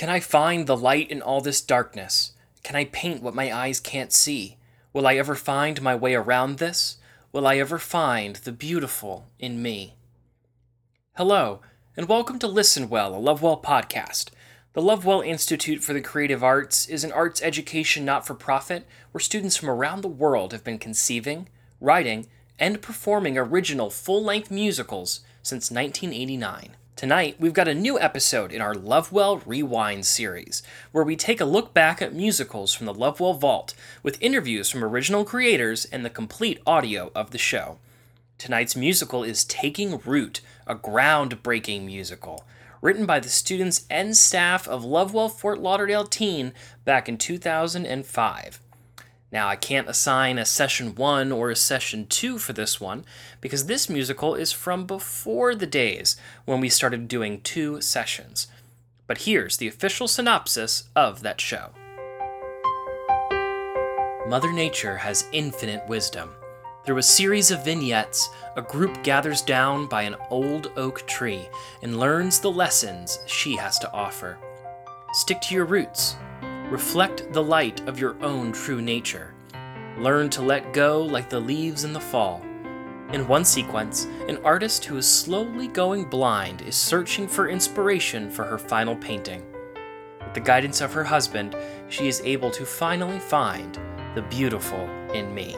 [0.00, 2.32] Can I find the light in all this darkness?
[2.62, 4.56] Can I paint what my eyes can't see?
[4.94, 6.96] Will I ever find my way around this?
[7.32, 9.96] Will I ever find the beautiful in me?
[11.18, 11.60] Hello,
[11.98, 14.30] and welcome to Listen Well, a Lovewell podcast.
[14.72, 19.20] The Lovewell Institute for the Creative Arts is an arts education not for profit where
[19.20, 21.46] students from around the world have been conceiving,
[21.78, 22.26] writing,
[22.58, 26.76] and performing original full length musicals since 1989.
[27.00, 30.62] Tonight, we've got a new episode in our Lovewell Rewind series,
[30.92, 34.84] where we take a look back at musicals from the Lovewell Vault with interviews from
[34.84, 37.78] original creators and the complete audio of the show.
[38.36, 42.44] Tonight's musical is Taking Root, a groundbreaking musical,
[42.82, 46.52] written by the students and staff of Lovewell Fort Lauderdale Teen
[46.84, 48.60] back in 2005.
[49.32, 53.04] Now, I can't assign a session one or a session two for this one
[53.40, 56.16] because this musical is from before the days
[56.46, 58.48] when we started doing two sessions.
[59.06, 61.70] But here's the official synopsis of that show
[64.28, 66.30] Mother Nature has infinite wisdom.
[66.84, 71.48] Through a series of vignettes, a group gathers down by an old oak tree
[71.82, 74.38] and learns the lessons she has to offer.
[75.12, 76.16] Stick to your roots
[76.70, 79.29] Reflect the light of your own true nature.
[80.00, 82.40] Learn to let go like the leaves in the fall.
[83.12, 88.44] In one sequence, an artist who is slowly going blind is searching for inspiration for
[88.44, 89.44] her final painting.
[90.24, 91.54] With the guidance of her husband,
[91.90, 93.78] she is able to finally find
[94.14, 95.54] the beautiful in me.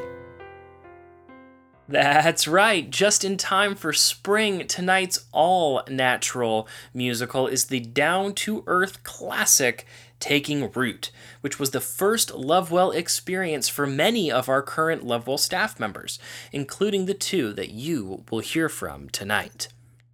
[1.89, 8.65] That's right, just in time for spring, tonight's all natural musical is the down to
[8.67, 9.87] earth classic
[10.23, 15.81] Taking Root, which was the first Lovewell experience for many of our current Lovewell staff
[15.81, 16.21] members,
[16.53, 19.67] including the two that you will hear from tonight.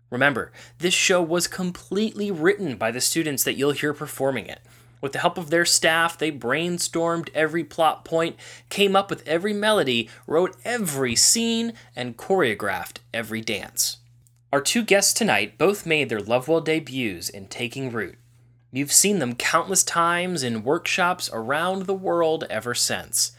[0.09, 4.61] Remember, this show was completely written by the students that you'll hear performing it.
[5.03, 8.37] With the help of their staff, they brainstormed every plot point,
[8.71, 13.99] came up with every melody, wrote every scene, and choreographed every dance.
[14.55, 18.17] Our two guests tonight both made their Lovewell debuts in Taking Root.
[18.71, 23.33] You've seen them countless times in workshops around the world ever since.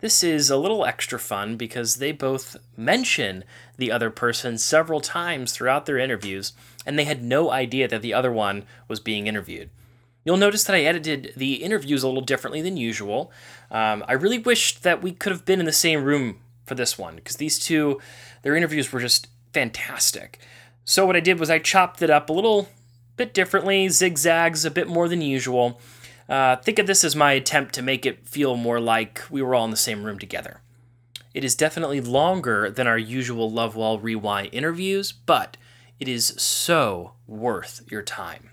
[0.00, 3.44] This is a little extra fun because they both mention
[3.76, 6.52] the other person several times throughout their interviews,
[6.84, 9.70] and they had no idea that the other one was being interviewed.
[10.24, 13.30] You'll notice that I edited the interviews a little differently than usual.
[13.70, 16.98] Um, I really wished that we could have been in the same room for this
[16.98, 18.00] one because these two,
[18.42, 20.40] their interviews were just fantastic.
[20.84, 22.68] So, what I did was I chopped it up a little
[23.16, 25.80] bit differently, zigzags a bit more than usual.
[26.28, 29.54] Uh, think of this as my attempt to make it feel more like we were
[29.54, 30.60] all in the same room together.
[31.34, 35.56] It is definitely longer than our usual Lovewell Rewind interviews, but
[35.98, 38.50] it is so worth your time.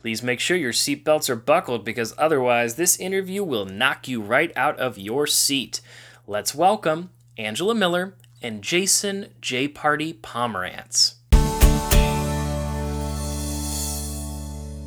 [0.00, 4.52] Please make sure your seatbelts are buckled because otherwise, this interview will knock you right
[4.54, 5.80] out of your seat.
[6.26, 9.66] Let's welcome Angela Miller and Jason J.
[9.66, 11.14] Party Pomerantz.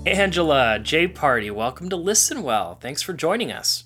[0.07, 1.09] Angela J.
[1.09, 2.75] Party, welcome to Listen Well.
[2.75, 3.84] Thanks for joining us.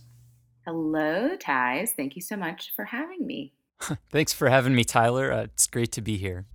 [0.67, 1.93] Hello, Ties.
[1.93, 3.53] Thank you so much for having me.
[4.11, 5.31] Thanks for having me, Tyler.
[5.31, 6.45] Uh, it's great to be here.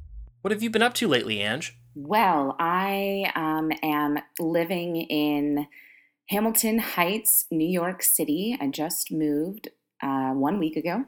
[0.43, 1.77] What have you been up to lately, Ange?
[1.97, 5.67] Well, I um, am living in
[6.29, 8.57] Hamilton Heights, New York City.
[8.61, 11.07] I just moved uh, one week ago.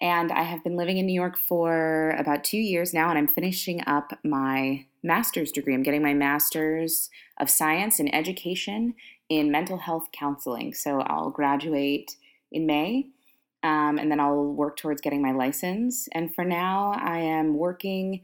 [0.00, 3.28] And I have been living in New York for about two years now, and I'm
[3.28, 5.74] finishing up my master's degree.
[5.74, 7.08] I'm getting my master's
[7.38, 8.94] of science in education
[9.28, 10.74] in mental health counseling.
[10.74, 12.16] So I'll graduate
[12.52, 13.06] in May,
[13.62, 16.08] um, and then I'll work towards getting my license.
[16.12, 18.20] And for now, I am working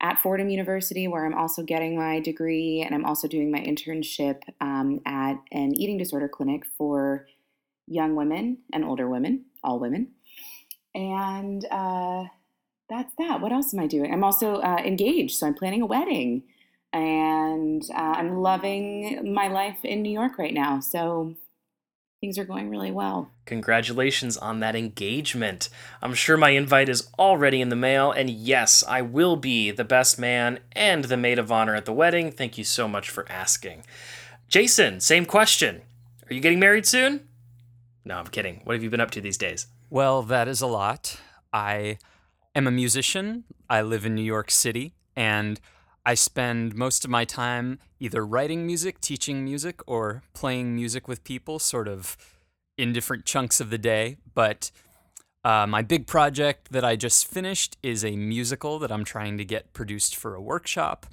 [0.00, 4.42] at Fordham University, where I'm also getting my degree, and I'm also doing my internship
[4.60, 7.26] um, at an eating disorder clinic for
[7.88, 10.12] young women and older women, all women.
[10.94, 12.24] And uh,
[12.88, 13.40] that's that.
[13.40, 14.12] What else am I doing?
[14.12, 16.44] I'm also uh, engaged, so I'm planning a wedding.
[16.92, 20.80] And uh, I'm loving my life in New York right now.
[20.80, 21.34] So
[22.20, 23.30] things are going really well.
[23.44, 25.68] Congratulations on that engagement.
[26.02, 29.84] I'm sure my invite is already in the mail, and yes, I will be the
[29.84, 32.32] best man and the maid of honor at the wedding.
[32.32, 33.84] Thank you so much for asking.
[34.48, 35.82] Jason, same question.
[36.28, 37.27] Are you getting married soon?
[38.08, 38.62] No, I'm kidding.
[38.64, 39.66] What have you been up to these days?
[39.90, 41.20] Well, that is a lot.
[41.52, 41.98] I
[42.54, 43.44] am a musician.
[43.68, 45.60] I live in New York City, and
[46.06, 51.22] I spend most of my time either writing music, teaching music, or playing music with
[51.22, 52.16] people, sort of
[52.78, 54.16] in different chunks of the day.
[54.34, 54.70] But
[55.44, 59.44] uh, my big project that I just finished is a musical that I'm trying to
[59.44, 61.04] get produced for a workshop.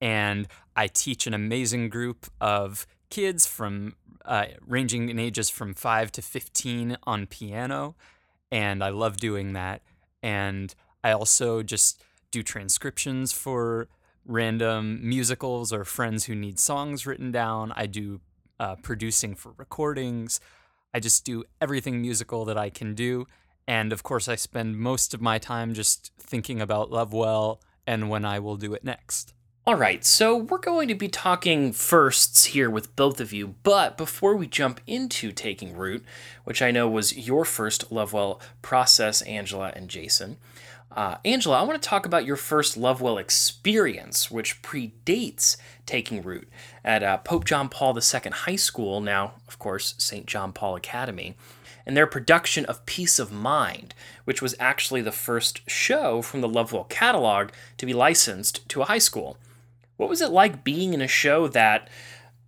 [0.00, 0.46] and
[0.76, 6.22] I teach an amazing group of kids from uh, ranging in ages from 5 to
[6.22, 7.94] 15 on piano
[8.50, 9.82] and I love doing that
[10.22, 13.88] and I also just do transcriptions for
[14.26, 17.72] random musicals or friends who need songs written down.
[17.76, 18.20] I do
[18.58, 20.40] uh, producing for recordings.
[20.92, 23.26] I just do everything musical that I can do.
[23.66, 28.24] And of course, I spend most of my time just thinking about Lovewell and when
[28.24, 29.34] I will do it next.
[29.66, 33.96] All right, so we're going to be talking firsts here with both of you, but
[33.96, 36.04] before we jump into taking root,
[36.44, 40.36] which I know was your first Lovewell process, Angela and Jason,
[40.92, 45.56] uh, Angela, I want to talk about your first Lovewell experience, which predates
[45.86, 46.46] taking root
[46.84, 50.26] at uh, Pope John Paul II High School, now, of course, St.
[50.26, 51.36] John Paul Academy,
[51.86, 53.94] and their production of Peace of Mind,
[54.26, 58.84] which was actually the first show from the Lovewell catalog to be licensed to a
[58.84, 59.38] high school.
[59.96, 61.88] What was it like being in a show that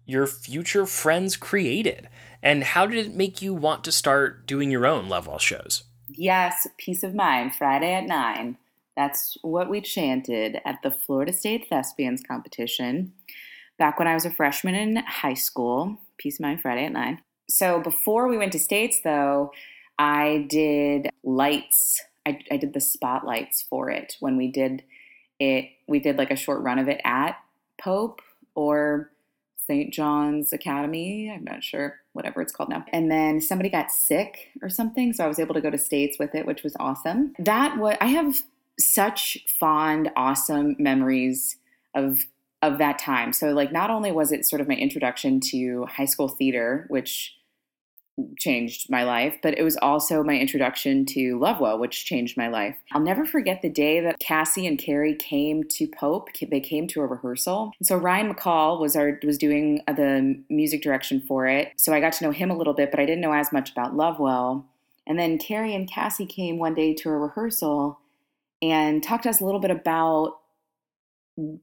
[0.05, 2.09] your future friends created?
[2.43, 5.85] And how did it make you want to start doing your own Lovewell shows?
[6.09, 8.57] Yes, peace of Mind, Friday at 9.
[8.97, 13.13] That's what we chanted at the Florida State Thespians competition
[13.79, 15.99] back when I was a freshman in high school.
[16.19, 17.21] Peace of Mind, Friday at 9.
[17.49, 19.53] So before we went to States, though,
[19.99, 22.03] I did lights.
[22.27, 24.83] I, I did the spotlights for it when we did
[25.39, 25.67] it.
[25.87, 27.37] We did like a short run of it at
[27.79, 28.21] Pope
[28.55, 29.11] or
[29.67, 29.93] St.
[29.93, 31.31] John's Academy.
[31.31, 32.85] I'm not sure, whatever it's called now.
[32.93, 36.19] And then somebody got sick or something, so I was able to go to States
[36.19, 37.35] with it, which was awesome.
[37.39, 38.37] That was I have
[38.79, 41.57] such fond, awesome memories
[41.95, 42.27] of
[42.63, 43.33] of that time.
[43.33, 47.37] So like not only was it sort of my introduction to high school theater, which
[48.39, 52.77] changed my life, but it was also my introduction to Lovewell, which changed my life.
[52.93, 56.29] I'll never forget the day that Cassie and Carrie came to Pope.
[56.51, 57.73] They came to a rehearsal.
[57.83, 61.73] So Ryan McCall was our was doing uh, the music direction for it.
[61.77, 63.73] So I got to know him a little bit, but I didn't know as much
[63.73, 64.65] about Lovewell.
[65.07, 68.01] And then Carrie and Cassie came one day to a rehearsal
[68.63, 70.39] and talked to us a little bit about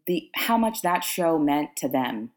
[0.06, 2.32] the how much that show meant to them.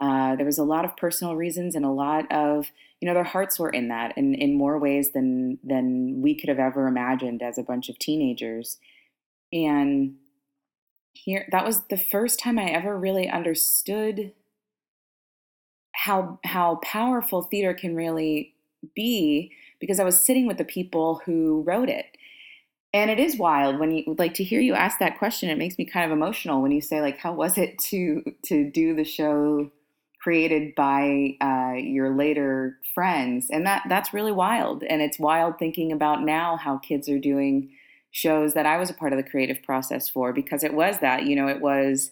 [0.00, 2.70] Uh, there was a lot of personal reasons and a lot of
[3.00, 6.48] you know their hearts were in that and in more ways than than we could
[6.48, 8.78] have ever imagined as a bunch of teenagers.
[9.52, 10.16] And
[11.12, 14.32] here that was the first time i ever really understood
[15.92, 18.54] how how powerful theater can really
[18.94, 22.06] be because i was sitting with the people who wrote it.
[22.92, 25.78] And it is wild when you like to hear you ask that question it makes
[25.78, 29.04] me kind of emotional when you say like how was it to to do the
[29.04, 29.70] show
[30.20, 35.92] created by uh, your later friends and that that's really wild and it's wild thinking
[35.92, 37.70] about now how kids are doing
[38.10, 41.24] shows that i was a part of the creative process for because it was that
[41.24, 42.10] you know it was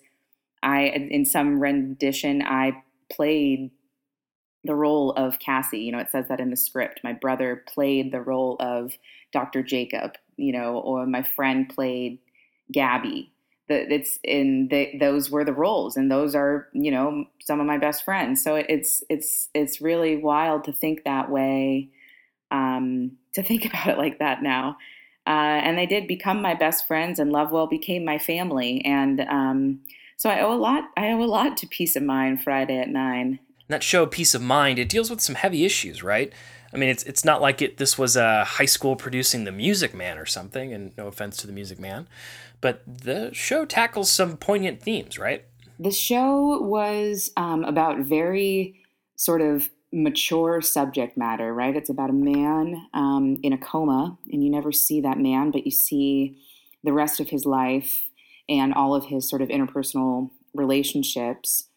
[0.63, 2.73] i in some rendition i
[3.11, 3.71] played
[4.65, 8.11] the role of cassie you know it says that in the script my brother played
[8.11, 8.93] the role of
[9.33, 12.19] dr jacob you know or my friend played
[12.73, 13.31] gabby
[13.69, 17.67] that it's in the, those were the roles and those are you know some of
[17.67, 18.43] my best friends.
[18.43, 21.91] So it's it's it's really wild to think that way
[22.51, 24.77] um, to think about it like that now.
[25.27, 28.83] Uh, and they did become my best friends and lovewell became my family.
[28.85, 29.81] And um,
[30.19, 32.91] so i owe a lot i owe a lot to peace of mind friday at
[32.91, 33.39] nine.
[33.69, 36.33] That show peace of mind it deals with some heavy issues right
[36.73, 37.79] I mean, it's it's not like it.
[37.79, 41.47] This was a high school producing The Music Man or something, and no offense to
[41.47, 42.09] The Music Man,
[42.61, 45.45] but the show tackles some poignant themes, right?
[45.79, 48.81] The show was um, about very
[49.17, 51.75] sort of mature subject matter, right?
[51.75, 55.65] It's about a man um, in a coma, and you never see that man, but
[55.65, 56.39] you see
[56.85, 58.09] the rest of his life
[58.49, 61.69] and all of his sort of interpersonal relationships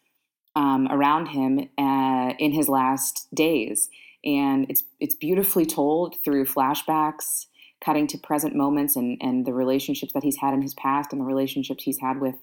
[0.54, 3.88] um, around him uh, in his last days.
[4.24, 7.46] And it's it's beautifully told through flashbacks
[7.84, 11.20] cutting to present moments and, and the relationships that he's had in his past and
[11.20, 12.36] the relationships he's had with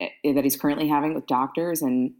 [0.00, 1.82] eh, that he's currently having with doctors.
[1.82, 2.12] And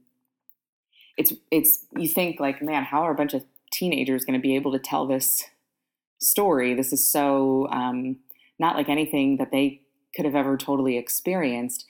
[1.16, 4.56] it's it's you think like man how are a bunch of teenagers going to be
[4.56, 5.44] able to tell this
[6.20, 6.74] story?
[6.74, 8.16] This is so um,
[8.58, 9.80] not like anything that they
[10.14, 11.86] could have ever totally experienced.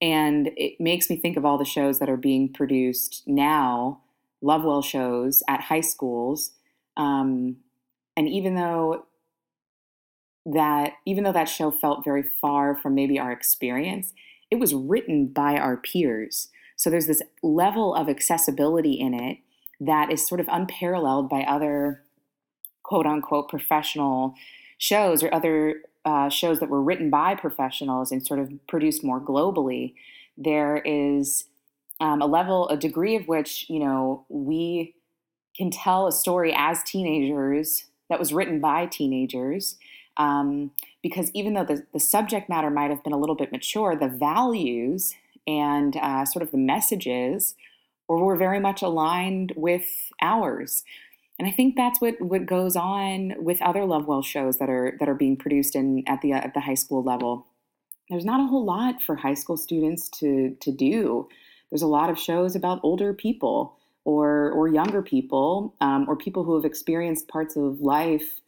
[0.00, 4.00] And it makes me think of all the shows that are being produced now
[4.44, 6.52] lovewell shows at high schools
[6.96, 7.56] um,
[8.16, 9.06] and even though
[10.46, 14.12] that even though that show felt very far from maybe our experience,
[14.50, 16.48] it was written by our peers.
[16.76, 19.38] So there's this level of accessibility in it
[19.80, 22.02] that is sort of unparalleled by other
[22.82, 24.34] quote unquote professional
[24.76, 29.20] shows or other uh, shows that were written by professionals and sort of produced more
[29.20, 29.94] globally.
[30.36, 31.44] there is
[32.00, 34.94] um, a level, a degree of which, you know, we
[35.56, 39.76] can tell a story as teenagers that was written by teenagers.
[40.16, 40.70] Um,
[41.02, 44.08] because even though the, the subject matter might have been a little bit mature, the
[44.08, 45.14] values
[45.46, 47.54] and uh, sort of the messages
[48.08, 49.86] were very much aligned with
[50.20, 50.84] ours.
[51.38, 55.08] And I think that's what, what goes on with other Lovewell shows that are that
[55.08, 57.46] are being produced in at the at the high school level.
[58.08, 61.28] There's not a whole lot for high school students to to do.
[61.74, 66.44] There's a lot of shows about older people or or younger people um, or people
[66.44, 68.40] who have experienced parts of life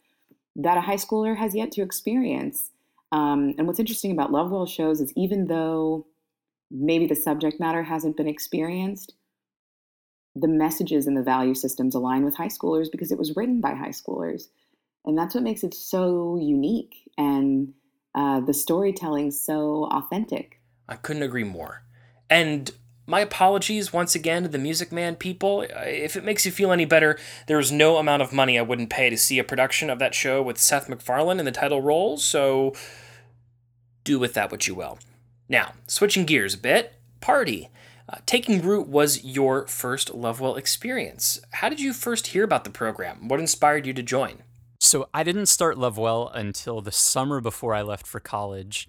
[0.55, 2.71] that a high schooler has yet to experience.
[3.11, 6.07] Um, and what's interesting about Lovewell shows is even though
[6.71, 9.13] maybe the subject matter hasn't been experienced,
[10.33, 13.73] the messages and the value systems align with high schoolers because it was written by
[13.73, 14.43] high schoolers.
[15.03, 17.73] And that's what makes it so unique and
[18.15, 20.61] uh, the storytelling so authentic.
[20.87, 21.83] I couldn't agree more.
[22.29, 22.71] And
[23.07, 25.65] my apologies once again to the Music Man people.
[25.69, 28.89] If it makes you feel any better, there is no amount of money I wouldn't
[28.89, 32.17] pay to see a production of that show with Seth MacFarlane in the title role,
[32.17, 32.73] so
[34.03, 34.99] do with that what you will.
[35.47, 37.69] Now, switching gears a bit, Party.
[38.09, 41.39] Uh, Taking Root was your first Lovewell experience.
[41.51, 43.27] How did you first hear about the program?
[43.27, 44.43] What inspired you to join?
[44.79, 48.87] So I didn't start Lovewell until the summer before I left for college,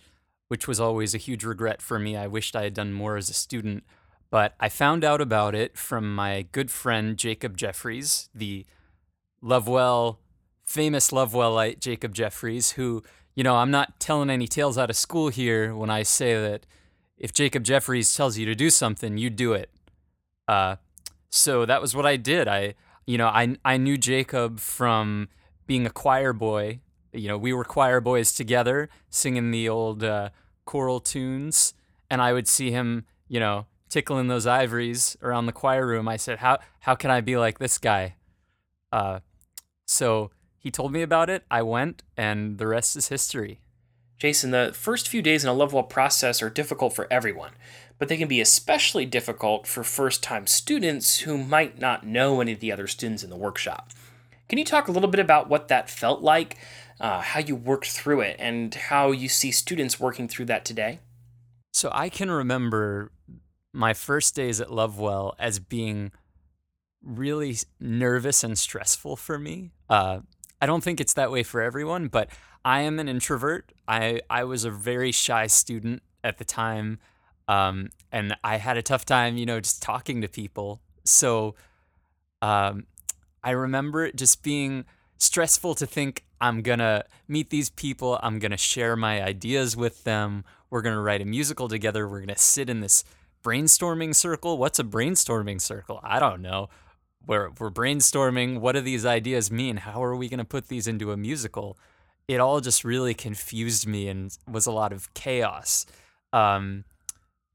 [0.48, 2.16] which was always a huge regret for me.
[2.16, 3.84] I wished I had done more as a student.
[4.30, 8.66] But I found out about it from my good friend Jacob Jeffries, the
[9.40, 10.20] Lovewell,
[10.64, 13.02] famous Lovewellite Jacob Jeffries, who,
[13.34, 16.66] you know, I'm not telling any tales out of school here when I say that
[17.16, 19.70] if Jacob Jeffries tells you to do something, you do it.
[20.46, 20.76] Uh,
[21.30, 22.48] so that was what I did.
[22.48, 22.74] I,
[23.06, 25.28] you know, I I knew Jacob from
[25.66, 26.80] being a choir boy.
[27.12, 30.30] You know, we were choir boys together, singing the old uh,
[30.64, 31.74] choral tunes,
[32.10, 36.08] and I would see him, you know, tickling those ivories around the choir room.
[36.08, 38.16] I said, "How how can I be like this guy?"
[38.92, 39.20] Uh,
[39.84, 41.44] so he told me about it.
[41.50, 43.60] I went, and the rest is history.
[44.18, 47.52] Jason, the first few days in a Lovewell process are difficult for everyone,
[47.98, 52.52] but they can be especially difficult for first time students who might not know any
[52.52, 53.92] of the other students in the workshop.
[54.48, 56.56] Can you talk a little bit about what that felt like,
[56.98, 60.98] uh, how you worked through it, and how you see students working through that today?
[61.72, 63.12] So I can remember
[63.78, 66.10] my first days at Lovewell as being
[67.00, 69.70] really nervous and stressful for me.
[69.88, 70.18] Uh,
[70.60, 72.28] I don't think it's that way for everyone, but
[72.64, 73.72] I am an introvert.
[73.86, 76.98] I I was a very shy student at the time,
[77.46, 80.80] um, and I had a tough time, you know, just talking to people.
[81.04, 81.54] So,
[82.42, 82.86] um,
[83.44, 84.86] I remember it just being
[85.18, 88.18] stressful to think I'm gonna meet these people.
[88.24, 90.44] I'm gonna share my ideas with them.
[90.68, 92.08] We're gonna write a musical together.
[92.08, 93.04] We're gonna sit in this
[93.48, 94.58] brainstorming circle.
[94.58, 96.00] What's a brainstorming circle?
[96.02, 96.68] I don't know.
[97.26, 98.60] We're we're brainstorming.
[98.60, 99.78] What do these ideas mean?
[99.78, 101.78] How are we gonna put these into a musical?
[102.28, 105.86] it all just really confused me and was a lot of chaos,
[106.34, 106.84] um,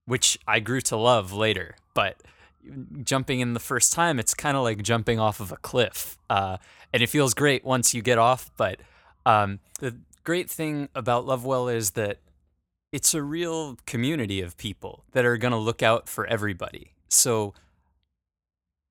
[0.05, 1.75] which I grew to love later.
[1.93, 2.21] But
[3.03, 6.17] jumping in the first time, it's kind of like jumping off of a cliff.
[6.27, 6.57] Uh,
[6.91, 8.49] and it feels great once you get off.
[8.57, 8.79] But
[9.27, 12.17] um, the great thing about Lovewell is that
[12.93, 16.93] it's a real community of people that are going to look out for everybody.
[17.09, 17.55] So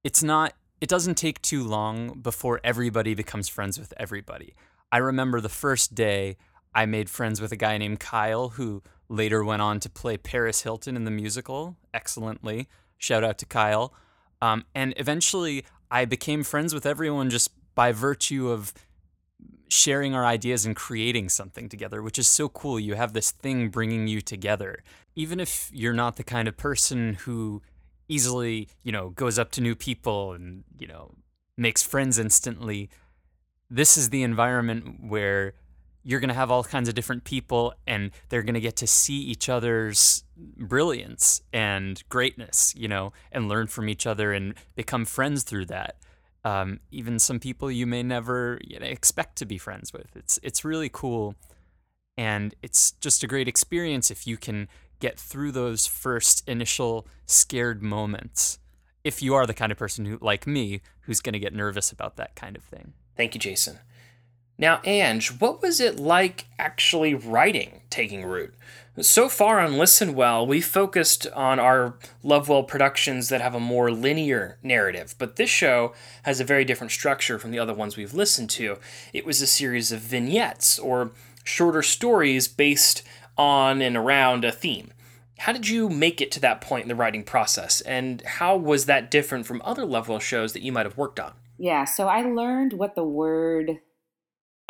[0.02, 4.54] it's not, it doesn't take too long before everybody becomes friends with everybody.
[4.90, 6.36] I remember the first day
[6.74, 10.62] I made friends with a guy named Kyle who later went on to play Paris
[10.62, 12.68] Hilton in the musical excellently.
[12.98, 13.94] Shout out to Kyle.
[14.40, 18.74] Um, and eventually I became friends with everyone just by virtue of
[19.72, 22.78] sharing our ideas and creating something together, which is so cool.
[22.78, 24.82] You have this thing bringing you together.
[25.14, 27.62] Even if you're not the kind of person who
[28.06, 31.14] easily, you know, goes up to new people and, you know,
[31.56, 32.90] makes friends instantly,
[33.70, 35.54] this is the environment where
[36.04, 38.86] you're going to have all kinds of different people and they're going to get to
[38.86, 45.06] see each other's brilliance and greatness, you know, and learn from each other and become
[45.06, 45.96] friends through that.
[46.44, 50.16] Um, even some people you may never expect to be friends with.
[50.16, 51.36] It's it's really cool,
[52.16, 54.68] and it's just a great experience if you can
[54.98, 58.58] get through those first initial scared moments.
[59.04, 61.90] If you are the kind of person who, like me, who's going to get nervous
[61.90, 62.92] about that kind of thing.
[63.16, 63.80] Thank you, Jason.
[64.62, 68.54] Now, Ange, what was it like actually writing Taking Root?
[69.00, 73.90] So far on Listen Well, we focused on our Lovewell productions that have a more
[73.90, 78.14] linear narrative, but this show has a very different structure from the other ones we've
[78.14, 78.78] listened to.
[79.12, 81.10] It was a series of vignettes, or
[81.42, 83.02] shorter stories based
[83.36, 84.92] on and around a theme.
[85.38, 87.80] how did you make it to that point in the writing process?
[87.80, 91.32] And how was that different from other Lovewell shows that you might have worked on?
[91.58, 93.80] Yeah, so I learned what the word,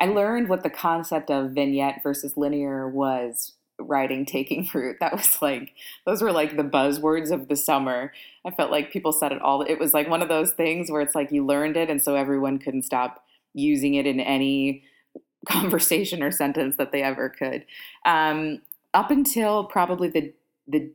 [0.02, 5.40] I learned what the concept of vignette versus linear was writing taking root That was
[5.40, 8.12] like, those were like the buzzwords of the summer.
[8.44, 9.62] I felt like people said it all.
[9.62, 12.16] It was like one of those things where it's like you learned it, and so
[12.16, 13.22] everyone couldn't stop
[13.54, 14.82] using it in any
[15.48, 17.64] conversation or sentence that they ever could.
[18.04, 18.62] Um,
[18.94, 20.32] up until probably the
[20.66, 20.90] the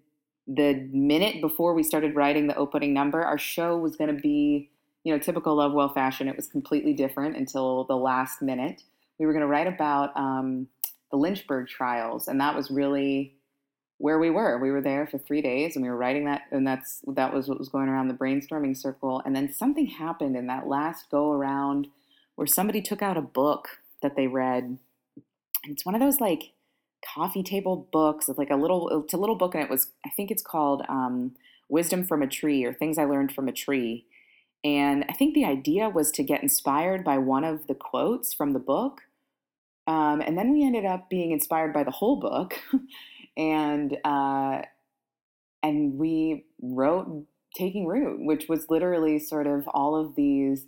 [0.47, 4.69] the minute before we started writing the opening number, our show was going to be,
[5.05, 6.27] you know, typical Lovewell fashion.
[6.27, 8.83] It was completely different until the last minute.
[9.19, 10.67] We were going to write about um,
[11.11, 13.33] the Lynchburg trials, and that was really
[13.97, 14.59] where we were.
[14.59, 17.47] We were there for three days, and we were writing that, and that's that was
[17.47, 19.21] what was going around the brainstorming circle.
[19.25, 21.87] And then something happened in that last go around
[22.35, 24.63] where somebody took out a book that they read.
[24.63, 26.53] And it's one of those like
[27.03, 28.29] coffee table books.
[28.29, 30.83] It's like a little, it's a little book, and it was, I think it's called
[30.87, 31.33] um,
[31.69, 34.05] Wisdom from a Tree or Things I Learned from a Tree.
[34.63, 38.53] And I think the idea was to get inspired by one of the quotes from
[38.53, 39.01] the book.
[39.87, 42.55] Um, and then we ended up being inspired by the whole book.
[43.37, 44.61] and, uh,
[45.63, 47.25] and we wrote
[47.55, 50.67] Taking Root, which was literally sort of all of these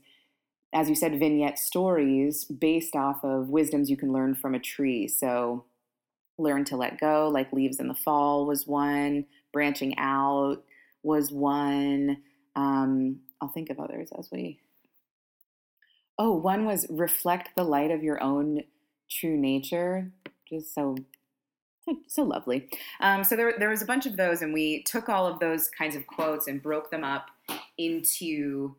[0.73, 5.07] as you said, vignette stories based off of wisdoms you can learn from a tree.
[5.07, 5.65] So,
[6.37, 9.25] learn to let go, like leaves in the fall, was one.
[9.51, 10.63] Branching out
[11.01, 12.17] was one.
[12.55, 14.59] Um, I'll think of others as we.
[16.19, 18.63] Oh, one was reflect the light of your own
[19.09, 20.11] true nature.
[20.47, 20.95] Just so
[22.07, 22.69] so lovely.
[22.99, 25.69] Um, so there, there was a bunch of those, and we took all of those
[25.69, 27.27] kinds of quotes and broke them up
[27.77, 28.75] into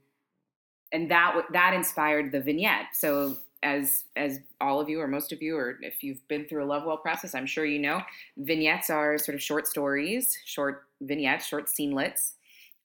[0.93, 2.87] and that that inspired the vignette.
[2.95, 6.65] So as as all of you or most of you or if you've been through
[6.65, 8.03] a Lovewell process, I'm sure you know
[8.37, 12.33] vignettes are sort of short stories, short vignettes, short scenelets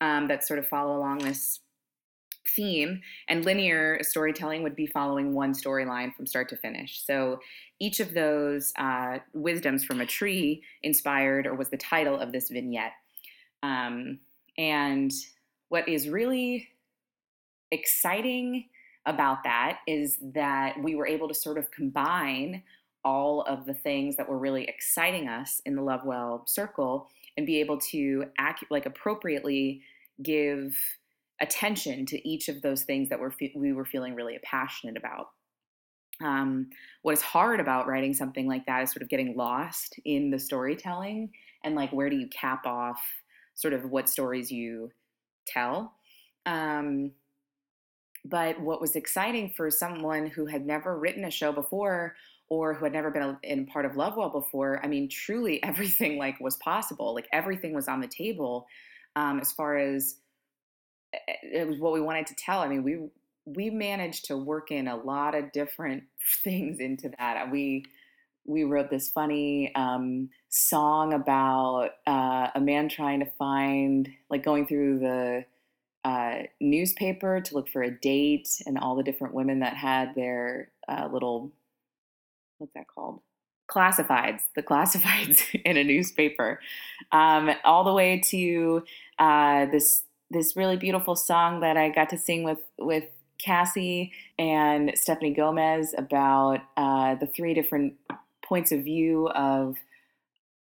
[0.01, 1.59] um, that sort of follow along this
[2.55, 3.01] theme.
[3.27, 7.03] And linear storytelling would be following one storyline from start to finish.
[7.05, 7.39] So
[7.79, 12.49] each of those uh, wisdoms from a tree inspired or was the title of this
[12.49, 12.93] vignette.
[13.63, 14.19] Um,
[14.57, 15.11] and
[15.69, 16.69] what is really
[17.71, 18.65] exciting
[19.05, 22.63] about that is that we were able to sort of combine
[23.03, 27.59] all of the things that were really exciting us in the Lovewell circle and be
[27.59, 29.81] able to act like appropriately
[30.23, 30.75] give
[31.41, 35.27] attention to each of those things that we're we were feeling really passionate about.
[36.23, 36.69] Um,
[37.01, 40.39] what is hard about writing something like that is sort of getting lost in the
[40.39, 41.31] storytelling
[41.65, 43.01] and like where do you cap off
[43.53, 44.91] sort of what stories you
[45.45, 45.93] tell.
[46.45, 47.11] Um,
[48.23, 52.15] but what was exciting for someone who had never written a show before
[52.49, 56.17] or who had never been a, in part of Lovewell before, I mean, truly everything
[56.17, 57.13] like was possible.
[57.13, 58.67] Like everything was on the table
[59.15, 60.17] um, as far as
[61.27, 62.61] it was what we wanted to tell.
[62.61, 62.99] I mean, we
[63.45, 66.03] we managed to work in a lot of different
[66.43, 67.51] things into that.
[67.51, 67.85] We
[68.47, 74.67] we wrote this funny um, song about uh, a man trying to find, like, going
[74.67, 75.45] through the
[76.05, 80.69] uh, newspaper to look for a date and all the different women that had their
[80.87, 81.51] uh, little
[82.59, 83.19] what's that called
[83.69, 86.59] classifieds the classifieds in a newspaper
[87.11, 88.83] um, all the way to
[89.17, 90.03] uh, this
[90.35, 93.05] this really beautiful song that i got to sing with with
[93.37, 97.93] cassie and stephanie gomez about uh, the three different
[98.43, 99.75] points of view of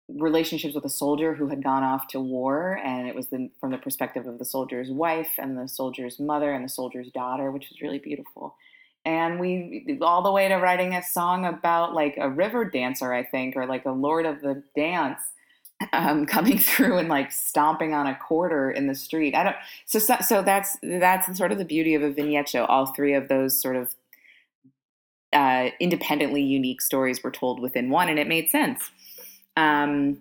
[0.08, 3.72] relationships with a soldier who had gone off to war, and it was the, from
[3.72, 7.68] the perspective of the soldier's wife and the soldier's mother and the soldier's daughter, which
[7.68, 8.54] was really beautiful.
[9.04, 13.24] And we all the way to writing a song about like a river dancer, I
[13.24, 15.20] think, or like a lord of the dance
[15.92, 19.34] um, coming through and like stomping on a quarter in the street.
[19.34, 19.56] I don't.
[19.86, 22.64] So so that's that's sort of the beauty of a vignette show.
[22.66, 23.94] All three of those sort of
[25.32, 28.90] uh, independently unique stories were told within one, and it made sense
[29.56, 30.18] um,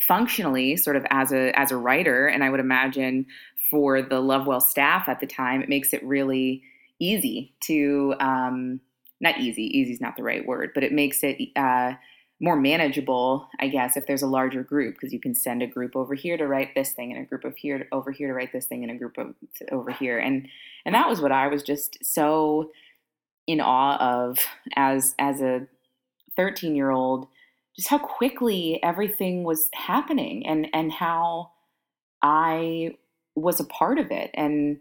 [0.00, 3.26] functionally, sort of as a as a writer, and I would imagine
[3.70, 6.62] for the Lovewell staff at the time, it makes it really
[7.00, 8.80] easy to um,
[9.20, 9.64] not easy.
[9.76, 11.94] Easy is not the right word, but it makes it uh,
[12.40, 15.96] more manageable, I guess, if there's a larger group because you can send a group
[15.96, 18.52] over here to write this thing and a group of here over here to write
[18.52, 19.34] this thing and a group of
[19.72, 20.48] over here, and
[20.84, 22.70] and that was what I was just so
[23.46, 24.38] in awe of
[24.76, 25.66] as as a
[26.36, 27.28] 13 year old
[27.76, 31.52] just how quickly everything was happening and and how
[32.22, 32.96] I
[33.34, 34.30] was a part of it.
[34.34, 34.80] And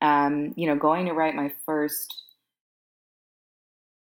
[0.00, 2.23] um, you know going to write my first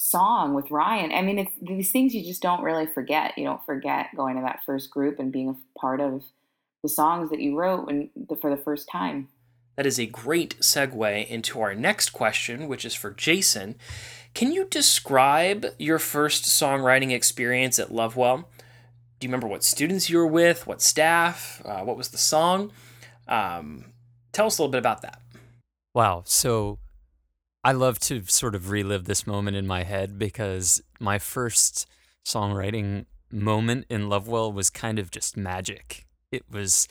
[0.02, 1.12] song with Ryan.
[1.12, 3.38] I mean, it's these things you just don't really forget.
[3.38, 6.24] You don't forget going to that first group and being a part of
[6.82, 9.28] the songs that you wrote when, the, for the first time.
[9.76, 13.76] That is a great segue into our next question, which is for Jason.
[14.34, 18.48] Can you describe your first songwriting experience at Lovewell?
[19.20, 22.72] Do you remember what students you were with, what staff, uh, what was the song?
[23.28, 23.92] Um,
[24.32, 25.20] tell us a little bit about that.
[25.94, 26.22] Wow.
[26.26, 26.78] So
[27.64, 31.86] I love to sort of relive this moment in my head because my first
[32.24, 36.06] songwriting moment in Lovewell was kind of just magic.
[36.32, 36.88] It was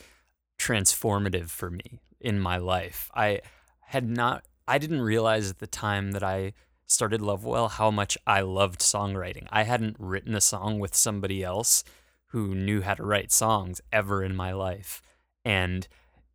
[0.57, 3.09] transformative for me in my life.
[3.13, 3.41] I
[3.87, 6.53] had not I didn't realize at the time that I
[6.85, 9.47] started Lovewell how much I loved songwriting.
[9.49, 11.83] I hadn't written a song with somebody else
[12.27, 15.01] who knew how to write songs ever in my life.
[15.43, 15.87] And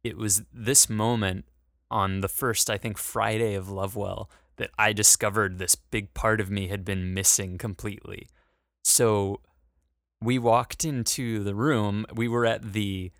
[0.04, 1.46] it was this moment
[1.90, 6.50] on the first, I think, Friday of Lovewell that I discovered this big part of
[6.50, 8.28] me had been missing completely.
[8.84, 9.40] So
[10.20, 12.06] we walked into the room.
[12.14, 13.12] We were at the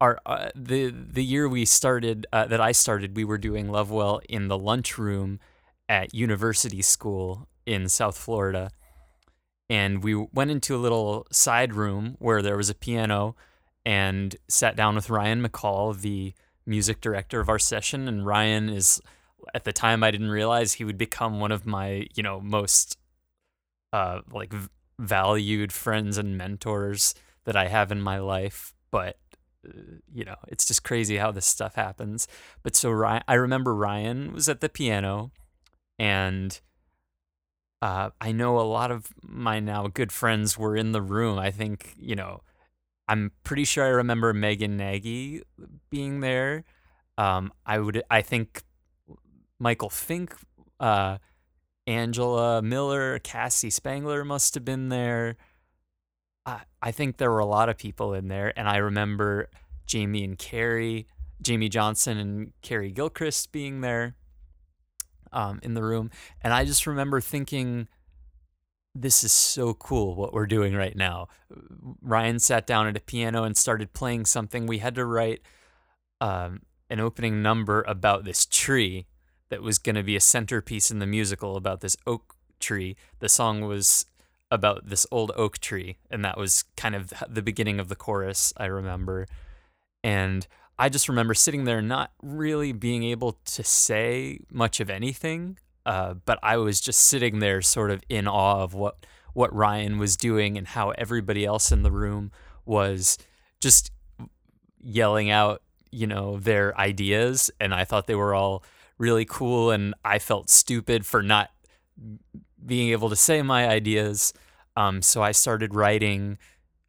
[0.00, 3.16] our uh, the the year we started uh, that I started.
[3.16, 5.38] We were doing Lovewell in the lunchroom
[5.88, 8.70] at University School in South Florida,
[9.68, 13.36] and we went into a little side room where there was a piano,
[13.84, 16.32] and sat down with Ryan McCall, the
[16.70, 19.02] music director of our session, and Ryan is
[19.54, 22.96] at the time I didn't realize he would become one of my, you know, most
[23.92, 29.18] uh like v- valued friends and mentors that I have in my life, but
[29.66, 29.72] uh,
[30.14, 32.28] you know, it's just crazy how this stuff happens.
[32.62, 35.32] But so Ryan, I remember Ryan was at the piano
[35.98, 36.60] and
[37.82, 41.38] uh, I know a lot of my now good friends were in the room.
[41.38, 42.42] I think, you know,
[43.10, 45.42] I'm pretty sure I remember Megan Nagy
[45.90, 46.62] being there.
[47.18, 48.62] Um, I would, I think
[49.58, 50.32] Michael Fink,
[50.78, 51.18] uh,
[51.88, 55.36] Angela Miller, Cassie Spangler must have been there.
[56.46, 58.56] I, I think there were a lot of people in there.
[58.56, 59.48] And I remember
[59.86, 61.08] Jamie and Carrie,
[61.42, 64.14] Jamie Johnson and Carrie Gilchrist being there
[65.32, 66.12] um, in the room.
[66.42, 67.88] And I just remember thinking,
[68.94, 71.28] this is so cool what we're doing right now.
[72.02, 74.66] Ryan sat down at a piano and started playing something.
[74.66, 75.42] We had to write
[76.20, 79.06] um, an opening number about this tree
[79.48, 82.96] that was going to be a centerpiece in the musical about this oak tree.
[83.20, 84.06] The song was
[84.50, 88.52] about this old oak tree, and that was kind of the beginning of the chorus,
[88.56, 89.26] I remember.
[90.02, 90.46] And
[90.78, 96.14] I just remember sitting there not really being able to say much of anything uh,
[96.24, 100.16] but I was just sitting there, sort of in awe of what what Ryan was
[100.16, 102.32] doing and how everybody else in the room
[102.64, 103.16] was
[103.60, 103.92] just
[104.82, 105.62] yelling out,
[105.92, 108.64] you know, their ideas, and I thought they were all
[108.98, 111.50] really cool, and I felt stupid for not
[112.64, 114.32] being able to say my ideas.
[114.76, 116.38] Um, so I started writing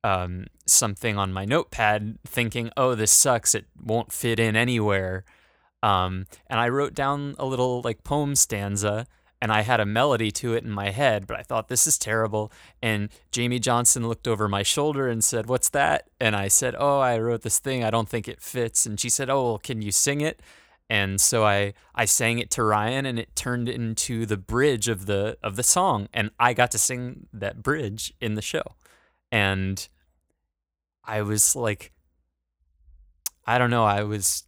[0.03, 3.55] um, something on my notepad, thinking, "Oh, this sucks.
[3.55, 5.25] It won't fit in anywhere."
[5.83, 9.07] Um, and I wrote down a little like poem stanza
[9.41, 11.97] and I had a melody to it in my head, but I thought this is
[11.97, 12.51] terrible.
[12.81, 16.09] And Jamie Johnson looked over my shoulder and said, What's that?
[16.19, 17.83] And I said, Oh, I wrote this thing.
[17.83, 18.85] I don't think it fits.
[18.85, 20.41] And she said, Oh, well, can you sing it?
[20.91, 25.07] And so I, I sang it to Ryan and it turned into the bridge of
[25.07, 26.07] the of the song.
[26.13, 28.63] And I got to sing that bridge in the show.
[29.31, 29.87] And
[31.03, 31.91] I was like
[33.47, 34.43] I don't know, I was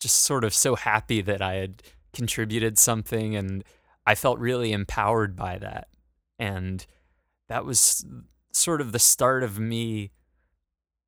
[0.00, 1.82] just sort of so happy that I had
[2.12, 3.64] contributed something and
[4.06, 5.88] I felt really empowered by that.
[6.38, 6.84] And
[7.48, 8.04] that was
[8.52, 10.10] sort of the start of me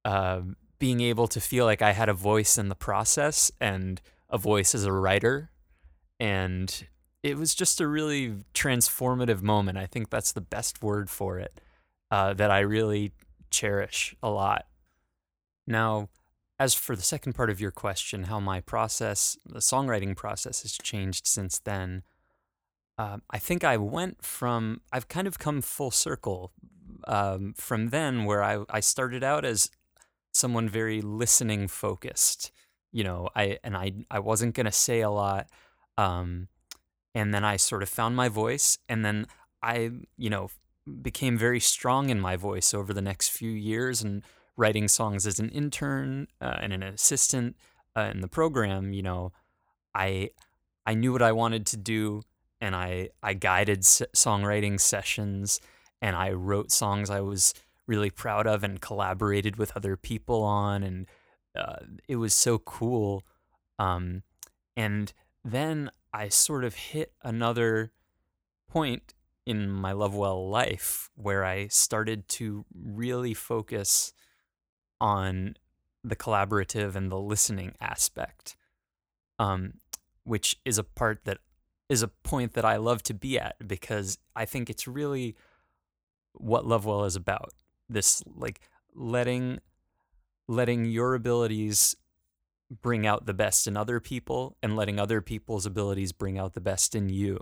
[0.04, 0.42] uh,
[0.78, 4.74] being able to feel like I had a voice in the process and a voice
[4.74, 5.50] as a writer.
[6.18, 6.86] And
[7.22, 9.78] it was just a really transformative moment.
[9.78, 11.60] I think that's the best word for it
[12.10, 13.12] uh, that I really
[13.50, 14.66] cherish a lot.
[15.66, 16.08] Now,
[16.60, 20.72] as for the second part of your question, how my process, the songwriting process, has
[20.72, 22.02] changed since then,
[22.98, 26.52] uh, I think I went from, I've kind of come full circle
[27.08, 29.70] um, from then, where I, I started out as
[30.32, 32.52] someone very listening focused.
[32.92, 35.46] You know, I and I I wasn't gonna say a lot,
[35.96, 36.48] um,
[37.14, 39.26] and then I sort of found my voice, and then
[39.62, 40.50] I you know
[41.00, 44.24] became very strong in my voice over the next few years, and
[44.56, 47.56] writing songs as an intern uh, and an assistant
[47.96, 49.32] uh, in the program, you know,
[49.94, 50.30] I
[50.86, 52.22] I knew what I wanted to do,
[52.60, 55.60] and I I guided s- songwriting sessions,
[56.00, 57.54] and I wrote songs I was
[57.86, 61.06] really proud of, and collaborated with other people on, and
[61.56, 61.76] uh,
[62.08, 63.24] it was so cool.
[63.78, 64.22] Um,
[64.76, 65.12] and
[65.44, 67.92] then I sort of hit another
[68.68, 69.14] point
[69.46, 74.12] in my Lovewell life where I started to really focus
[75.00, 75.56] on
[76.02, 78.56] the collaborative and the listening aspect,
[79.38, 79.74] um,
[80.24, 81.38] which is a part that
[81.88, 85.34] is a point that I love to be at because I think it's really
[86.34, 87.52] what Lovewell is about.
[87.88, 88.60] This like
[88.94, 89.58] letting
[90.46, 91.96] letting your abilities
[92.82, 96.60] bring out the best in other people and letting other people's abilities bring out the
[96.60, 97.40] best in you.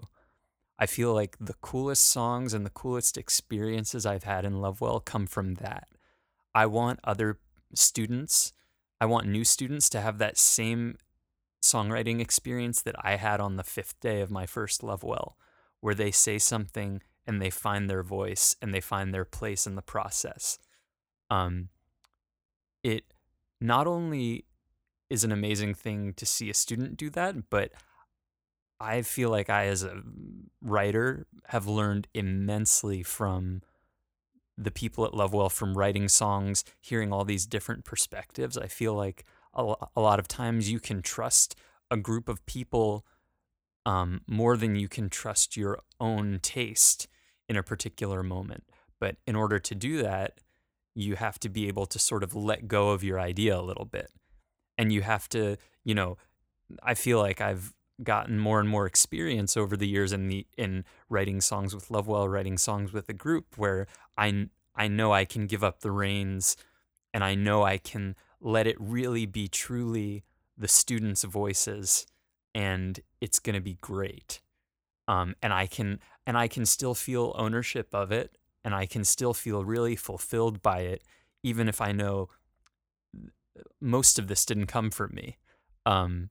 [0.79, 5.27] I feel like the coolest songs and the coolest experiences I've had in Lovewell come
[5.27, 5.89] from that.
[6.55, 7.39] I want other
[7.75, 8.53] students,
[9.01, 10.97] I want new students to have that same
[11.63, 15.37] songwriting experience that I had on the fifth day of my first Lovewell,
[15.81, 19.75] where they say something and they find their voice and they find their place in
[19.75, 20.59] the process.
[21.31, 21.69] Um,
[22.83, 23.13] it
[23.61, 24.47] not only
[25.11, 27.73] is an amazing thing to see a student do that, but
[28.81, 30.03] I feel like I, as a
[30.63, 33.63] writer, have learned immensely from
[34.59, 38.59] the people at Lovewell from writing songs, hearing all these different perspectives.
[38.59, 41.55] I feel like a, a lot of times you can trust
[41.91, 43.07] a group of people
[43.87, 47.07] um, more than you can trust your own taste
[47.49, 48.65] in a particular moment.
[49.01, 50.41] But in order to do that,
[50.95, 53.85] you have to be able to sort of let go of your idea a little
[53.85, 54.11] bit.
[54.77, 56.19] And you have to, you know,
[56.83, 60.85] I feel like I've gotten more and more experience over the years in the in
[61.09, 65.47] writing songs with Lovewell, writing songs with a group where I I know I can
[65.47, 66.57] give up the reins
[67.13, 70.25] and I know I can let it really be truly
[70.57, 72.07] the students' voices
[72.55, 74.41] and it's going to be great.
[75.09, 79.05] Um, and I can and I can still feel ownership of it and I can
[79.05, 81.03] still feel really fulfilled by it
[81.43, 82.29] even if I know
[83.81, 85.39] most of this didn't come from me.
[85.87, 86.31] Um,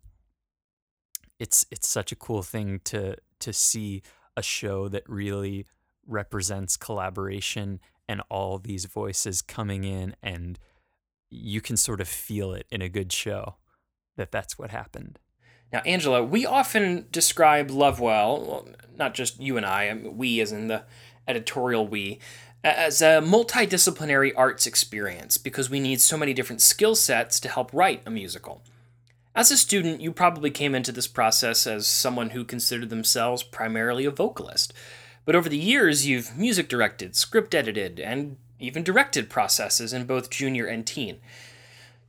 [1.39, 4.01] it's it's such a cool thing to to see
[4.35, 5.65] a show that really
[6.05, 10.57] represents collaboration and all these voices coming in and
[11.29, 13.55] you can sort of feel it in a good show
[14.15, 15.19] that that's what happened.
[15.71, 20.69] Now, Angela, we often describe Lovewell, well, not just you and I, we as in
[20.69, 20.83] the
[21.27, 22.19] editorial we,
[22.63, 27.73] as a multidisciplinary arts experience because we need so many different skill sets to help
[27.73, 28.63] write a musical.
[29.37, 34.03] As a student, you probably came into this process as someone who considered themselves primarily
[34.03, 34.73] a vocalist.
[35.25, 40.31] But over the years, you've music directed, script edited, and even directed processes in both
[40.31, 41.19] junior and teen.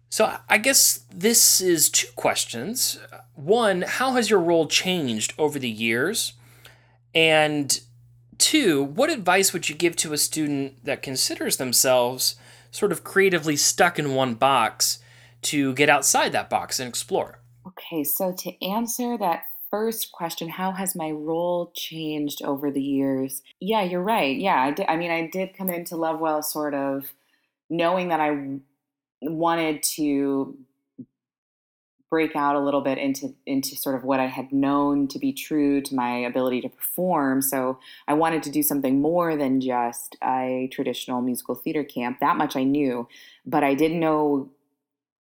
[0.09, 2.99] So I guess this is two questions.
[3.35, 6.33] One, how has your role changed over the years?
[7.15, 7.79] And
[8.39, 12.37] two, what advice would you give to a student that considers themselves
[12.71, 15.01] sort of creatively stuck in one box
[15.43, 17.41] to get outside that box and explore.
[17.67, 23.43] Okay, so to answer that first question, how has my role changed over the years?
[23.61, 24.37] Yeah, you're right.
[24.37, 27.13] Yeah, I, did, I mean, I did come into Lovewell sort of
[27.69, 28.59] knowing that I
[29.21, 30.57] wanted to
[32.11, 35.33] break out a little bit into into sort of what I had known to be
[35.33, 37.43] true to my ability to perform.
[37.43, 42.21] So I wanted to do something more than just a traditional musical theater camp.
[42.21, 43.07] That much I knew,
[43.45, 44.51] but I didn't know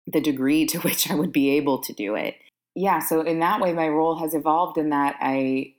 [0.08, 2.36] the degree to which I would be able to do it.
[2.76, 5.74] Yeah, so in that way, my role has evolved in that I,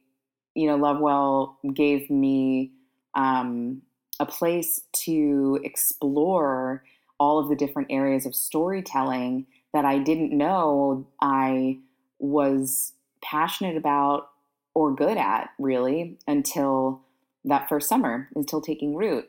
[0.55, 2.73] you know, Lovewell gave me
[3.15, 3.81] um,
[4.21, 6.85] a place to explore
[7.19, 11.79] all of the different areas of storytelling that I didn't know I
[12.19, 14.29] was passionate about
[14.75, 17.03] or good at really until
[17.45, 19.29] that first summer, until taking root.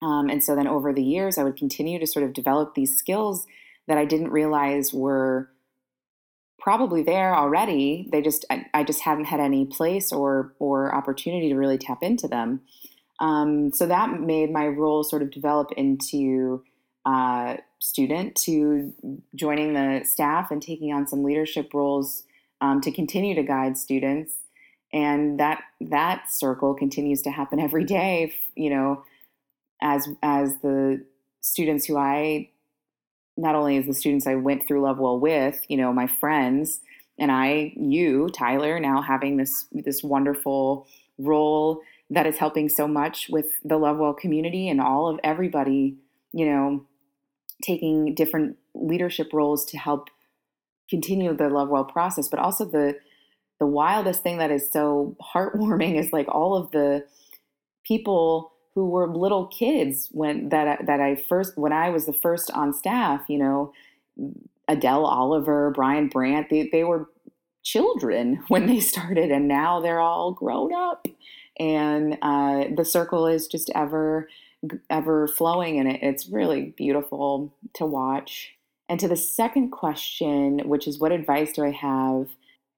[0.00, 2.96] Um, and so then over the years, I would continue to sort of develop these
[2.96, 3.46] skills
[3.88, 5.50] that I didn't realize were
[6.58, 8.08] probably there already.
[8.12, 12.02] They just I, I just hadn't had any place or or opportunity to really tap
[12.02, 12.60] into them.
[13.20, 16.62] Um, so that made my role sort of develop into
[17.04, 18.92] uh, student to
[19.34, 22.24] joining the staff and taking on some leadership roles
[22.60, 24.34] um, to continue to guide students.
[24.92, 28.34] And that that circle continues to happen every day.
[28.54, 29.04] You know,
[29.80, 31.04] as as the
[31.40, 32.50] students who I
[33.38, 36.80] not only as the students I went through Lovewell with, you know, my friends,
[37.18, 40.86] and I, you, Tyler, now having this this wonderful
[41.18, 45.96] role that is helping so much with the Lovewell community and all of everybody,
[46.32, 46.84] you know,
[47.62, 50.08] taking different leadership roles to help
[50.90, 52.96] continue the Lovewell process, but also the
[53.60, 57.04] the wildest thing that is so heartwarming is like all of the
[57.84, 62.48] people who were little kids when that that I first when I was the first
[62.52, 63.72] on staff, you know,
[64.68, 67.10] Adele Oliver, Brian Brandt, they, they were
[67.64, 71.08] children when they started and now they're all grown up.
[71.58, 74.28] And uh, the circle is just ever
[74.88, 78.52] ever flowing and it, it's really beautiful to watch.
[78.88, 82.28] And to the second question which is what advice do i have?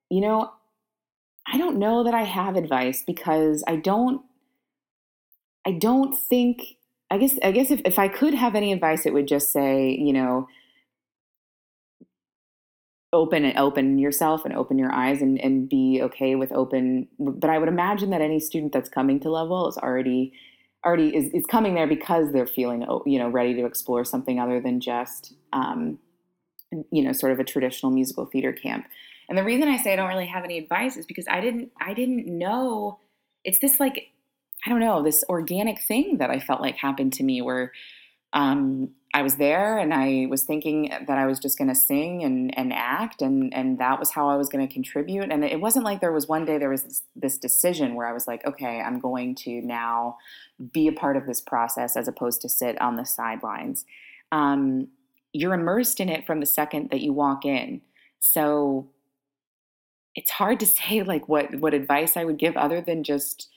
[0.09, 0.51] You know
[1.47, 4.21] i don't know that i have advice because i don't
[5.67, 6.77] i don't think
[7.11, 9.91] i guess i guess if, if i could have any advice it would just say
[9.91, 10.49] you know
[13.13, 17.51] open and open yourself and open your eyes and, and be okay with open but
[17.51, 20.33] i would imagine that any student that's coming to Lovewell is already
[20.85, 24.39] already is, is coming there because they're feeling oh, you know ready to explore something
[24.39, 25.99] other than just um,
[26.91, 28.87] you know sort of a traditional musical theater camp.
[29.29, 31.71] And the reason i say i don't really have any advice is because i didn't
[31.81, 32.99] i didn't know
[33.45, 34.09] it's this like
[34.65, 37.73] i don't know this organic thing that i felt like happened to me where
[38.33, 42.23] um, I was there and I was thinking that I was just going to sing
[42.23, 45.33] and, and act and, and that was how I was going to contribute.
[45.33, 48.13] And it wasn't like there was one day there was this, this, decision where I
[48.13, 50.17] was like, okay, I'm going to now
[50.73, 53.85] be a part of this process as opposed to sit on the sidelines.
[54.31, 54.89] Um,
[55.33, 57.81] you're immersed in it from the second that you walk in.
[58.21, 58.91] So
[60.15, 63.49] it's hard to say like what, what advice I would give other than just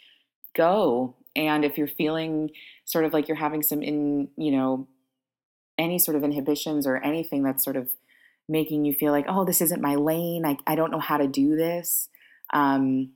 [0.53, 1.15] go.
[1.35, 2.51] And if you're feeling
[2.85, 4.87] sort of like you're having some in, you know,
[5.77, 7.89] any sort of inhibitions or anything that's sort of
[8.47, 10.45] making you feel like, oh, this isn't my lane.
[10.45, 12.09] I, I don't know how to do this.
[12.53, 13.11] Um,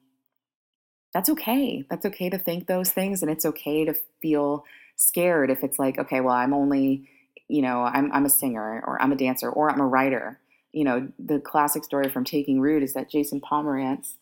[1.14, 1.86] that's okay.
[1.90, 3.22] That's okay to think those things.
[3.22, 7.10] And it's okay to feel scared if it's like, okay, well, I'm only,
[7.48, 10.40] you know, I'm, I'm a singer or I'm a dancer or I'm a writer.
[10.72, 14.16] You know, the classic story from Taking Root is that Jason Pomerantz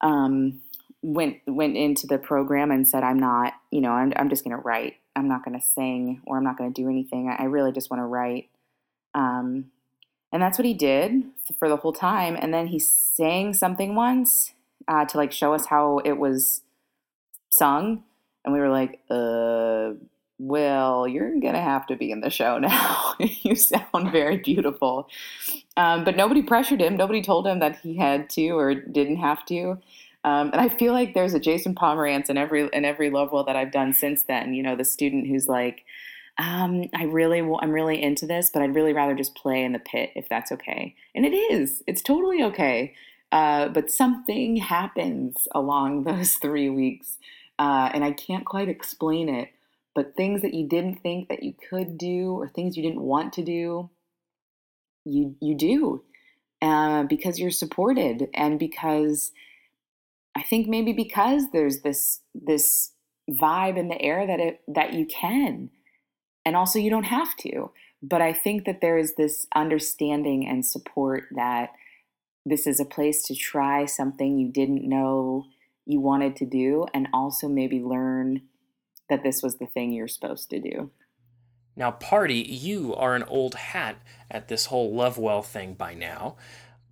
[0.00, 0.60] um,
[1.06, 4.56] went went into the program and said, I'm not, you know, I'm, I'm just going
[4.56, 4.94] to write.
[5.14, 7.34] I'm not going to sing or I'm not going to do anything.
[7.38, 8.50] I, really just want to write.
[9.14, 9.70] Um,
[10.32, 11.22] and that's what he did
[11.58, 12.36] for the whole time.
[12.38, 14.52] And then he sang something once
[14.88, 16.62] uh, to like show us how it was
[17.48, 18.02] sung.
[18.44, 19.92] And we were like, uh,
[20.38, 23.14] well, you're going to have to be in the show now.
[23.18, 25.08] you sound very beautiful.
[25.76, 26.96] Um, but nobody pressured him.
[26.96, 29.78] Nobody told him that he had to or didn't have to.
[30.26, 33.54] Um, and I feel like there's a Jason Pomerantz in every in every Lovewell that
[33.54, 34.54] I've done since then.
[34.54, 35.84] You know, the student who's like,
[36.36, 39.78] um, I really, I'm really into this, but I'd really rather just play in the
[39.78, 40.96] pit if that's okay.
[41.14, 41.84] And it is.
[41.86, 42.92] It's totally okay.
[43.30, 47.18] Uh, but something happens along those three weeks,
[47.60, 49.50] uh, and I can't quite explain it.
[49.94, 53.32] But things that you didn't think that you could do, or things you didn't want
[53.34, 53.90] to do,
[55.04, 56.02] you you do,
[56.60, 59.30] uh, because you're supported and because
[60.36, 62.92] I think maybe because there's this this
[63.28, 65.70] vibe in the air that it that you can.
[66.44, 67.70] And also you don't have to.
[68.02, 71.70] But i think that there is this understanding and support that
[72.44, 75.46] this is a place to try something you didn't know
[75.86, 78.42] you wanted to do and also maybe learn
[79.08, 80.90] that this was the thing you're supposed to do.
[81.74, 83.96] Now party you are an old hat
[84.30, 86.36] at this whole lovewell thing by now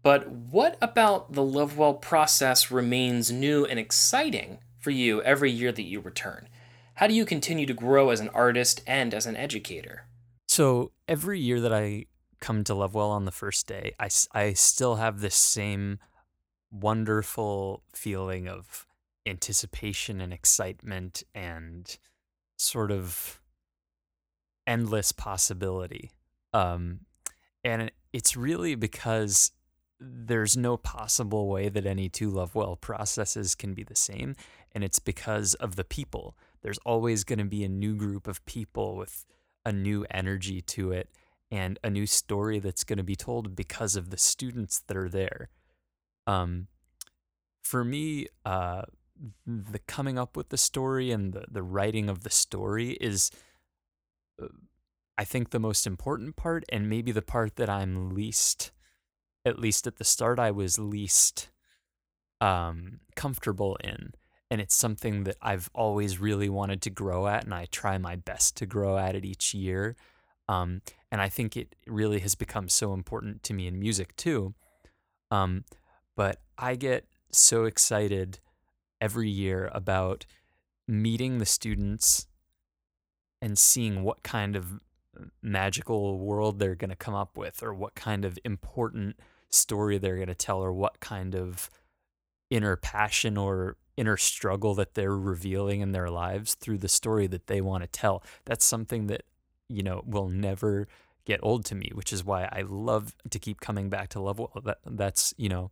[0.04, 5.82] but what about the Lovewell process remains new and exciting for you every year that
[5.82, 6.48] you return?
[6.96, 10.06] How do you continue to grow as an artist and as an educator?
[10.46, 12.04] So every year that I
[12.38, 16.00] come to Lovewell on the first day, I, I still have this same
[16.70, 18.86] wonderful feeling of
[19.24, 21.96] anticipation and excitement and
[22.58, 23.40] sort of
[24.66, 26.10] endless possibility.
[26.52, 27.00] Um,
[27.64, 29.50] and it's really because
[30.04, 34.34] there's no possible way that any two Lovewell processes can be the same.
[34.72, 36.36] And it's because of the people.
[36.62, 39.24] There's always going to be a new group of people with
[39.64, 41.08] a new energy to it
[41.50, 45.08] and a new story that's going to be told because of the students that are
[45.08, 45.48] there.
[46.26, 46.68] Um,
[47.62, 48.82] for me, uh,
[49.46, 53.30] the coming up with the story and the, the writing of the story is,
[54.42, 54.48] uh,
[55.16, 58.72] I think, the most important part, and maybe the part that I'm least
[59.44, 61.48] at least at the start, I was least
[62.40, 64.12] um, comfortable in.
[64.50, 68.16] And it's something that I've always really wanted to grow at, and I try my
[68.16, 69.96] best to grow at it each year.
[70.48, 74.54] Um, and I think it really has become so important to me in music too.
[75.30, 75.64] Um,
[76.16, 78.38] but I get so excited
[79.00, 80.26] every year about
[80.86, 82.26] meeting the students
[83.40, 84.80] and seeing what kind of
[85.42, 89.16] magical world they're going to come up with or what kind of important
[89.54, 91.70] story they're going to tell or what kind of
[92.50, 97.46] inner passion or inner struggle that they're revealing in their lives through the story that
[97.46, 98.22] they want to tell.
[98.44, 99.22] That's something that,
[99.68, 100.88] you know, will never
[101.24, 104.60] get old to me, which is why I love to keep coming back to Lovewell.
[104.64, 105.70] That, that's, you know,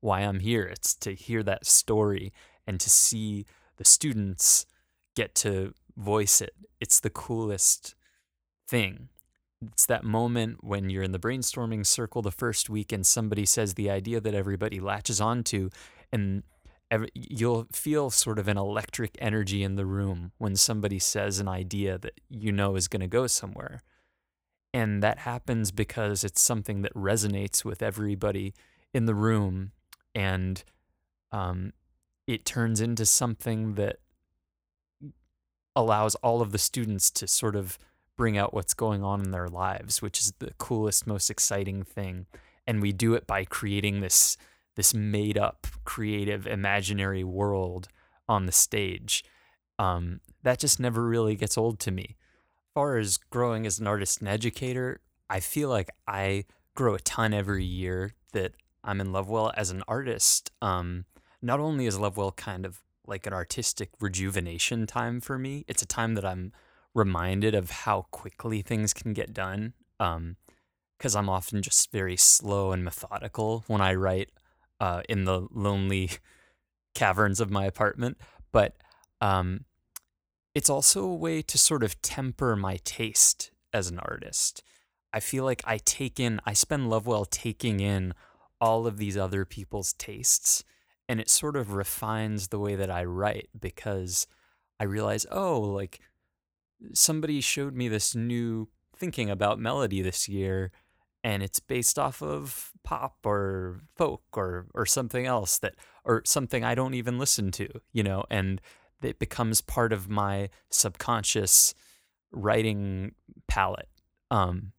[0.00, 0.62] why I'm here.
[0.62, 2.32] It's to hear that story
[2.66, 3.44] and to see
[3.76, 4.66] the students
[5.16, 6.54] get to voice it.
[6.80, 7.94] It's the coolest
[8.66, 9.08] thing.
[9.62, 13.74] It's that moment when you're in the brainstorming circle the first week and somebody says
[13.74, 15.70] the idea that everybody latches onto,
[16.12, 16.42] and
[16.90, 21.48] every, you'll feel sort of an electric energy in the room when somebody says an
[21.48, 23.82] idea that you know is going to go somewhere.
[24.72, 28.54] And that happens because it's something that resonates with everybody
[28.92, 29.70] in the room.
[30.14, 30.62] And
[31.30, 31.72] um,
[32.26, 33.96] it turns into something that
[35.76, 37.78] allows all of the students to sort of
[38.16, 42.26] bring out what's going on in their lives, which is the coolest, most exciting thing.
[42.66, 44.36] And we do it by creating this
[44.76, 47.88] this made up, creative, imaginary world
[48.28, 49.24] on the stage.
[49.78, 52.16] Um, that just never really gets old to me.
[52.16, 55.00] As far as growing as an artist and educator,
[55.30, 56.44] I feel like I
[56.74, 58.52] grow a ton every year that
[58.82, 60.50] I'm in Lovewell as an artist.
[60.60, 61.04] Um,
[61.40, 65.86] not only is Lovewell kind of like an artistic rejuvenation time for me, it's a
[65.86, 66.52] time that I'm
[66.94, 69.74] reminded of how quickly things can get done.
[70.00, 70.36] Um,
[70.98, 74.30] because I'm often just very slow and methodical when I write
[74.80, 76.10] uh, in the lonely
[76.94, 78.16] caverns of my apartment.
[78.52, 78.76] But
[79.20, 79.64] um,
[80.54, 84.62] it's also a way to sort of temper my taste as an artist.
[85.12, 88.14] I feel like I take in, I spend Lovewell taking in
[88.60, 90.64] all of these other people's tastes
[91.08, 94.26] and it sort of refines the way that I write because
[94.80, 96.00] I realize, oh, like
[96.92, 100.70] somebody showed me this new thinking about melody this year
[101.24, 106.62] and it's based off of pop or folk or or something else that or something
[106.62, 108.60] I don't even listen to, you know, and
[109.02, 111.74] it becomes part of my subconscious
[112.30, 113.12] writing
[113.48, 113.88] palette.
[114.30, 114.72] Um,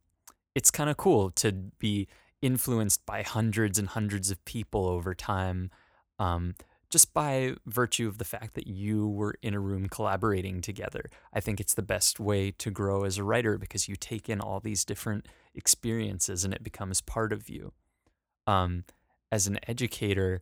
[0.54, 2.08] it's kind of cool to be
[2.42, 5.72] influenced by hundreds and hundreds of people over time
[6.20, 6.54] um,
[6.90, 11.10] just by virtue of the fact that you were in a room collaborating together.
[11.34, 14.40] I think it's the best way to grow as a writer because you take in
[14.40, 17.74] all these different experiences and it becomes part of you.
[18.48, 18.84] Um,
[19.32, 20.42] as an educator,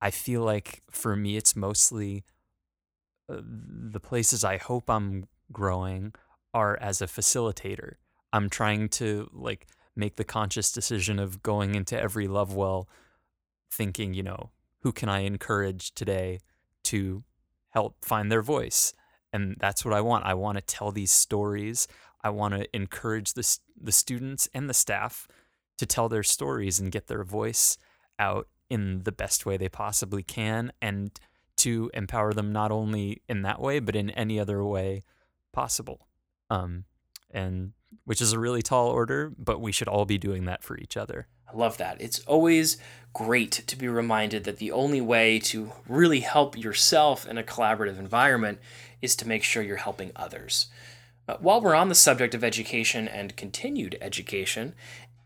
[0.00, 2.24] I feel like for me, it's mostly
[3.28, 6.12] uh, the places I hope I'm growing
[6.52, 7.94] are as a facilitator.
[8.32, 12.88] I'm trying to like make the conscious decision of going into every Lovewell
[13.70, 14.50] thinking, you know,
[14.82, 16.40] who can I encourage today
[16.84, 17.22] to
[17.70, 18.92] help find their voice?
[19.32, 20.26] And that's what I want.
[20.26, 21.88] I want to tell these stories.
[22.22, 25.26] I want to encourage the, the students and the staff
[25.78, 27.78] to tell their stories and get their voice
[28.18, 31.18] out in the best way they possibly can and
[31.56, 35.04] to empower them not only in that way, but in any other way
[35.52, 36.08] possible.
[36.50, 36.84] Um,
[37.30, 37.72] and
[38.04, 40.96] which is a really tall order, but we should all be doing that for each
[40.96, 41.28] other.
[41.52, 42.00] I love that.
[42.00, 42.78] It's always
[43.12, 47.98] great to be reminded that the only way to really help yourself in a collaborative
[47.98, 48.58] environment
[49.02, 50.68] is to make sure you're helping others.
[51.28, 54.74] Uh, while we're on the subject of education and continued education,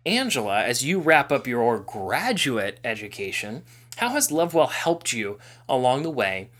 [0.05, 3.63] Angela, as you wrap up your graduate education,
[3.97, 6.51] how has Lovewell helped you along the way?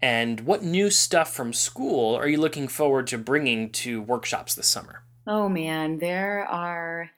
[0.00, 4.68] And what new stuff from school are you looking forward to bringing to workshops this
[4.68, 5.02] summer?
[5.26, 7.10] Oh man, there are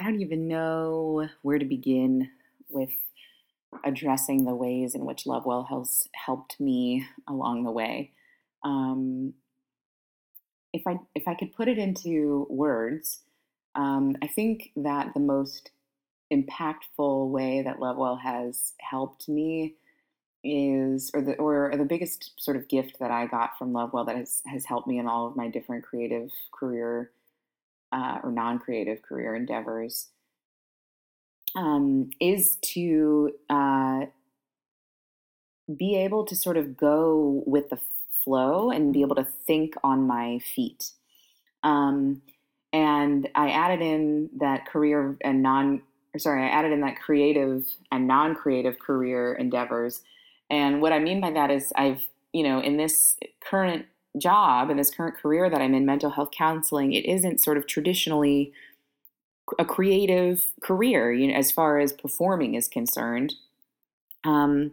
[0.00, 2.30] I don't even know where to begin
[2.70, 2.88] with
[3.84, 8.12] addressing the ways in which Lovewell has helped me along the way.
[8.64, 9.34] Um,
[10.72, 13.20] if I if I could put it into words,
[13.74, 15.70] um, I think that the most
[16.32, 19.74] impactful way that Lovewell has helped me
[20.42, 24.16] is, or the or, the biggest sort of gift that I got from Lovewell that
[24.16, 27.10] has has helped me in all of my different creative career
[27.92, 30.08] uh, or non-creative career endeavors
[31.56, 34.06] um, is to uh,
[35.76, 37.78] be able to sort of go with the
[38.24, 40.92] flow and be able to think on my feet.
[41.62, 42.22] Um,
[42.72, 45.82] and I added in that career and non,
[46.16, 50.02] sorry, I added in that creative and non-creative career endeavors.
[50.48, 53.86] And what I mean by that is I've, you know, in this current
[54.18, 57.66] job in this current career that I'm in, mental health counseling, it isn't sort of
[57.66, 58.52] traditionally
[59.58, 63.34] a creative career, you know, as far as performing is concerned.
[64.24, 64.72] Um,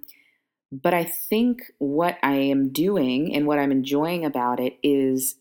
[0.72, 5.36] but I think what I am doing and what I'm enjoying about it is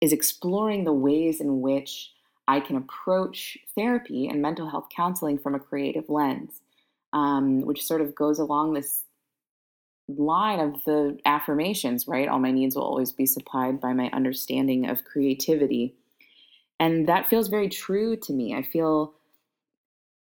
[0.00, 2.12] is exploring the ways in which
[2.48, 6.62] I can approach therapy and mental health counseling from a creative lens,
[7.12, 9.04] um, which sort of goes along this
[10.18, 12.28] line of the affirmations, right?
[12.28, 15.94] All my needs will always be supplied by my understanding of creativity.
[16.78, 18.54] And that feels very true to me.
[18.54, 19.14] I feel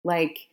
[0.04, 0.50] like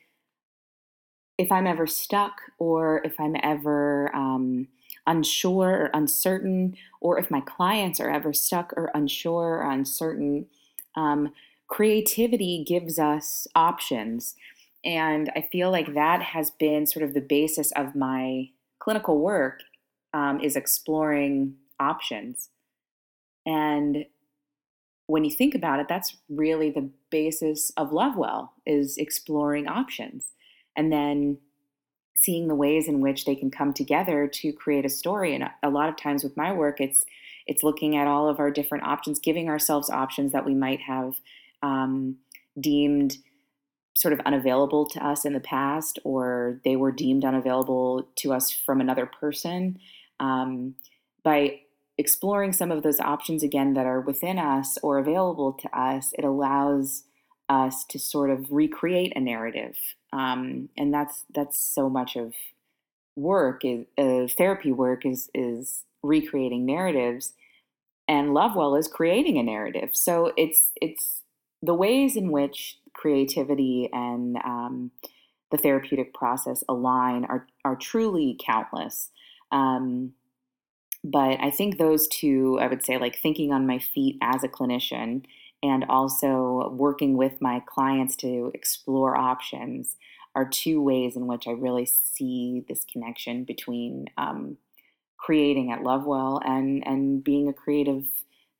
[1.38, 4.68] if I'm ever stuck or if I'm ever um,
[5.06, 10.46] unsure or uncertain, or if my clients are ever stuck or unsure or uncertain,
[10.94, 11.32] um,
[11.66, 14.34] creativity gives us options.
[14.84, 18.50] And I feel like that has been sort of the basis of my
[18.80, 19.60] clinical work
[20.12, 22.48] um, is exploring options.
[23.46, 24.04] And
[25.06, 30.32] when you think about it, that's really the basis of Lovewell is exploring options
[30.76, 31.38] and then
[32.14, 35.34] seeing the ways in which they can come together to create a story.
[35.34, 37.04] And a lot of times with my work, it's
[37.46, 41.14] it's looking at all of our different options, giving ourselves options that we might have
[41.62, 42.16] um,
[42.60, 43.16] deemed
[44.00, 48.50] sort of unavailable to us in the past, or they were deemed unavailable to us
[48.50, 49.78] from another person.
[50.18, 50.74] Um,
[51.22, 51.60] by
[51.98, 56.24] exploring some of those options again that are within us or available to us, it
[56.24, 57.04] allows
[57.50, 59.76] us to sort of recreate a narrative,
[60.14, 62.32] um, and that's that's so much of
[63.16, 67.34] work is uh, therapy work is is recreating narratives,
[68.08, 69.90] and Lovewell is creating a narrative.
[69.92, 71.20] So it's it's
[71.62, 74.90] the ways in which creativity and um,
[75.50, 79.10] the therapeutic process align are are truly countless.
[79.50, 80.12] Um,
[81.02, 84.48] but I think those two, I would say, like thinking on my feet as a
[84.48, 85.24] clinician
[85.62, 89.96] and also working with my clients to explore options
[90.34, 94.58] are two ways in which I really see this connection between um,
[95.16, 98.04] creating at Lovewell and and being a creative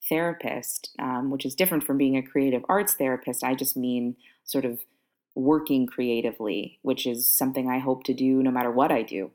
[0.09, 3.45] therapist, um, which is different from being a creative arts therapist.
[3.45, 4.81] I just mean sort of
[5.35, 9.31] working creatively, which is something I hope to do no matter what I do.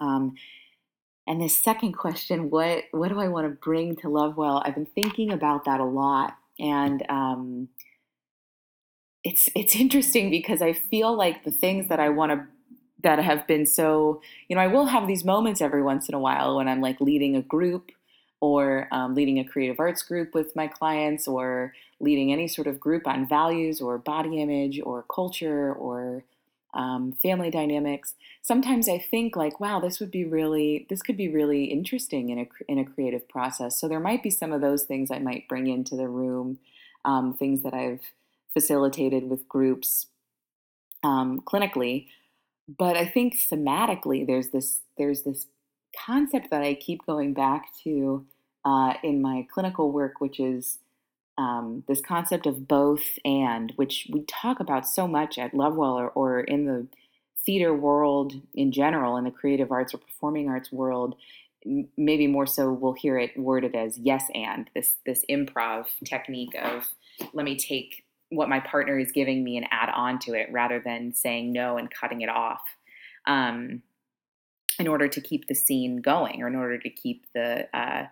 [0.00, 0.34] Um,
[1.26, 4.62] and the second question, what what do I want to bring to Lovewell?
[4.64, 7.68] I've been thinking about that a lot, and um,
[9.22, 12.46] it's it's interesting because I feel like the things that I want to
[13.02, 16.18] that have been so you know I will have these moments every once in a
[16.18, 17.90] while when I'm like leading a group
[18.44, 22.78] or um, leading a creative arts group with my clients or leading any sort of
[22.78, 26.22] group on values or body image or culture or
[26.74, 28.16] um, family dynamics.
[28.42, 32.38] Sometimes I think like, wow, this would be really, this could be really interesting in
[32.40, 33.80] a in a creative process.
[33.80, 36.58] So there might be some of those things I might bring into the room,
[37.06, 38.02] um, things that I've
[38.52, 40.06] facilitated with groups
[41.02, 42.08] um, clinically.
[42.68, 45.46] But I think thematically, there's this there's this
[46.06, 48.26] concept that I keep going back to
[48.64, 50.78] uh, in my clinical work, which is
[51.36, 56.10] um, this concept of both and, which we talk about so much at Lovewell or,
[56.10, 56.86] or in the
[57.44, 61.16] theater world in general, in the creative arts or performing arts world,
[61.96, 66.86] maybe more so we'll hear it worded as yes and this this improv technique of
[67.32, 70.80] let me take what my partner is giving me and add on to it rather
[70.84, 72.60] than saying no and cutting it off
[73.26, 73.82] um,
[74.78, 78.04] in order to keep the scene going or in order to keep the uh,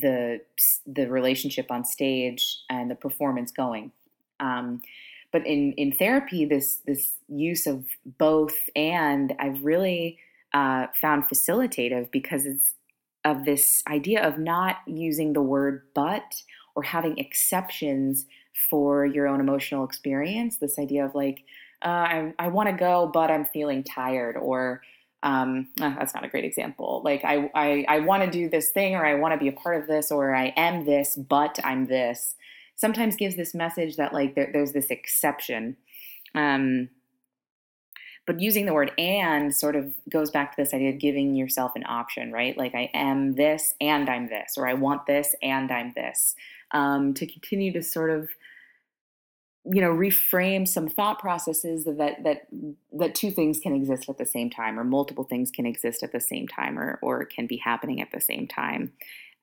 [0.00, 0.40] the
[0.86, 3.92] the relationship on stage and the performance going.
[4.40, 4.82] Um,
[5.32, 7.84] but in in therapy, this this use of
[8.18, 10.18] both and I've really
[10.54, 12.74] uh, found facilitative because it's
[13.24, 16.42] of this idea of not using the word but
[16.76, 18.26] or having exceptions
[18.70, 20.58] for your own emotional experience.
[20.58, 21.44] This idea of like
[21.84, 24.80] uh, I, I want to go, but I'm feeling tired, or
[25.26, 27.02] um, oh, that's not a great example.
[27.04, 29.52] Like I, I, I want to do this thing, or I want to be a
[29.52, 32.36] part of this, or I am this, but I'm this.
[32.76, 35.76] Sometimes gives this message that like there, there's this exception.
[36.36, 36.90] Um,
[38.24, 41.72] but using the word and sort of goes back to this idea of giving yourself
[41.74, 42.56] an option, right?
[42.56, 46.36] Like I am this and I'm this, or I want this and I'm this.
[46.70, 48.28] Um, to continue to sort of
[49.70, 52.46] you know reframe some thought processes that that
[52.92, 56.12] that two things can exist at the same time or multiple things can exist at
[56.12, 58.92] the same time or or can be happening at the same time.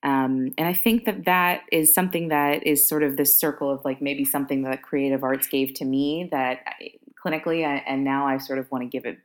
[0.03, 3.85] Um, and i think that that is something that is sort of this circle of
[3.85, 6.91] like maybe something that creative arts gave to me that I,
[7.25, 9.19] clinically I, and now i sort of want to give it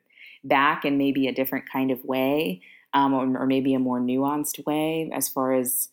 [0.44, 2.62] back in maybe a different kind of way
[2.94, 5.88] um, or, or maybe a more nuanced way as far as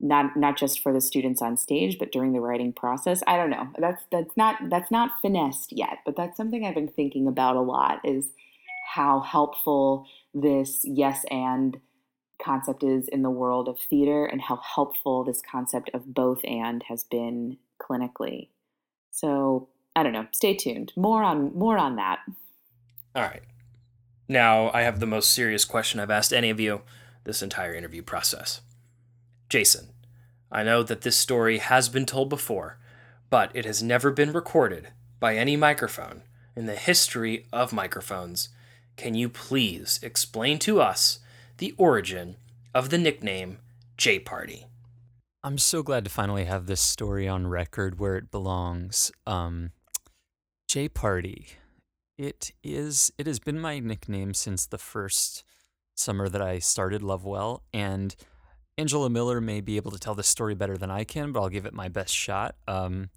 [0.00, 3.22] not not just for the students on stage but during the writing process.
[3.26, 3.68] I don't know.
[3.78, 7.60] That's that's not that's not finessed yet but that's something i've been thinking about a
[7.60, 8.30] lot is
[8.86, 11.80] how helpful this yes and
[12.42, 16.82] concept is in the world of theater and how helpful this concept of both and
[16.88, 18.48] has been clinically.
[19.10, 20.26] So i don't know.
[20.32, 20.92] Stay tuned.
[20.96, 22.20] More on more on that.
[23.14, 23.42] All right.
[24.28, 26.82] Now i have the most serious question i've asked any of you
[27.24, 28.60] this entire interview process
[29.48, 29.88] Jason,
[30.50, 32.78] I know that this story has been told before,
[33.30, 34.88] but it has never been recorded
[35.20, 36.22] by any microphone
[36.54, 38.48] in the history of microphones.
[38.96, 41.18] Can you please explain to us
[41.58, 42.36] the origin
[42.74, 43.58] of the nickname
[43.96, 44.66] J Party.
[45.42, 49.10] I'm so glad to finally have this story on record where it belongs.
[49.26, 49.70] Um,
[50.68, 51.48] J Party.
[52.18, 53.10] It is.
[53.16, 55.44] It has been my nickname since the first
[55.94, 58.14] summer that I started Lovewell, and
[58.78, 61.48] Angela Miller may be able to tell this story better than I can, but I'll
[61.48, 62.56] give it my best shot.
[62.68, 63.10] Um,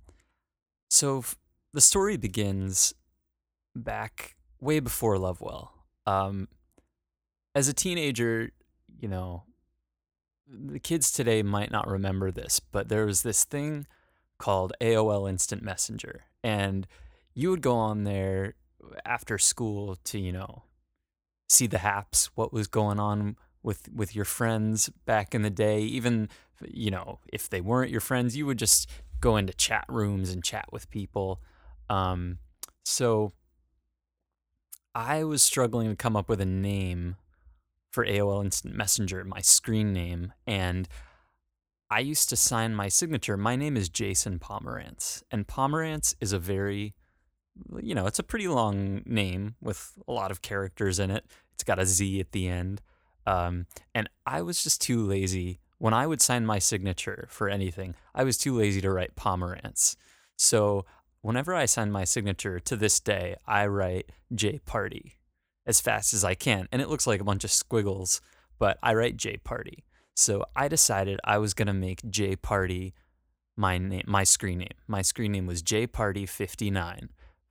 [0.90, 1.38] so f-
[1.74, 2.94] the story begins
[3.76, 5.74] back way before Lovewell.
[6.06, 6.48] Um,
[7.54, 8.52] as a teenager,
[9.00, 9.44] you know,
[10.48, 13.86] the kids today might not remember this, but there was this thing
[14.38, 16.24] called AOL Instant Messenger.
[16.44, 16.88] And
[17.34, 18.56] you would go on there
[19.06, 20.64] after school to, you know,
[21.50, 25.82] see the haps, what was going on with with your friends back in the day.
[25.82, 26.30] Even,
[26.68, 28.90] you know, if they weren't your friends, you would just
[29.20, 31.42] go into chat rooms and chat with people.
[31.90, 32.40] Um,
[32.86, 33.34] so
[34.96, 37.16] I was struggling to come up with a name
[37.92, 40.88] for AOL Instant Messenger, my screen name, and
[41.90, 43.36] I used to sign my signature.
[43.36, 46.94] My name is Jason Pomerantz, and Pomerantz is a very,
[47.82, 51.26] you know, it's a pretty long name with a lot of characters in it.
[51.54, 52.82] It's got a Z at the end.
[53.30, 55.60] Um, and I was just too lazy.
[55.78, 59.96] When I would sign my signature for anything, I was too lazy to write Pomerantz.
[60.36, 60.86] So
[61.22, 65.20] whenever I sign my signature to this day, I write J Party
[65.68, 66.68] as fast as I can.
[66.72, 68.20] And it looks like a bunch of squiggles,
[68.58, 69.86] but I write J Party.
[70.16, 72.96] So I decided I was going to make J Party
[73.56, 74.70] my name, my screen name.
[74.88, 77.10] My screen name was J Party 59.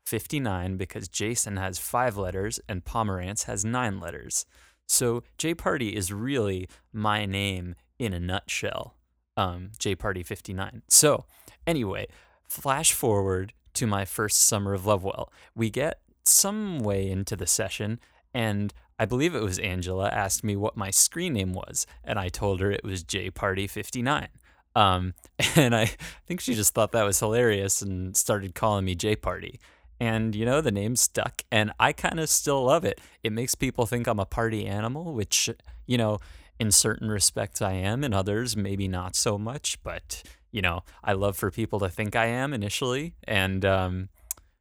[0.08, 4.46] 59 because Jason has five letters and Pomerantz has nine letters.
[4.88, 8.94] So J Party is really my name in a nutshell.
[9.36, 10.82] Um, J Party 59.
[10.88, 11.26] So
[11.66, 12.08] anyway,
[12.48, 15.32] flash forward to my first summer of Lovewell.
[15.54, 18.00] We get some way into the session,
[18.34, 22.28] and I believe it was Angela asked me what my screen name was, and I
[22.28, 24.28] told her it was J Party 59.
[24.74, 25.14] Um,
[25.56, 25.90] and I
[26.26, 29.60] think she just thought that was hilarious and started calling me J Party.
[30.00, 33.00] And, you know, the name stuck, and I kind of still love it.
[33.24, 35.50] It makes people think I'm a party animal, which,
[35.86, 36.18] you know,
[36.60, 39.82] in certain respects I am, in others, maybe not so much.
[39.82, 40.22] But,
[40.52, 43.14] you know, I love for people to think I am initially.
[43.24, 44.08] And, um,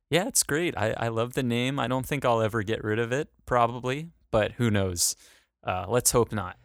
[0.10, 0.76] yeah, it's great.
[0.76, 1.80] I, I love the name.
[1.80, 5.16] I don't think I'll ever get rid of it, probably, but who knows?
[5.64, 6.58] Uh, let's hope not.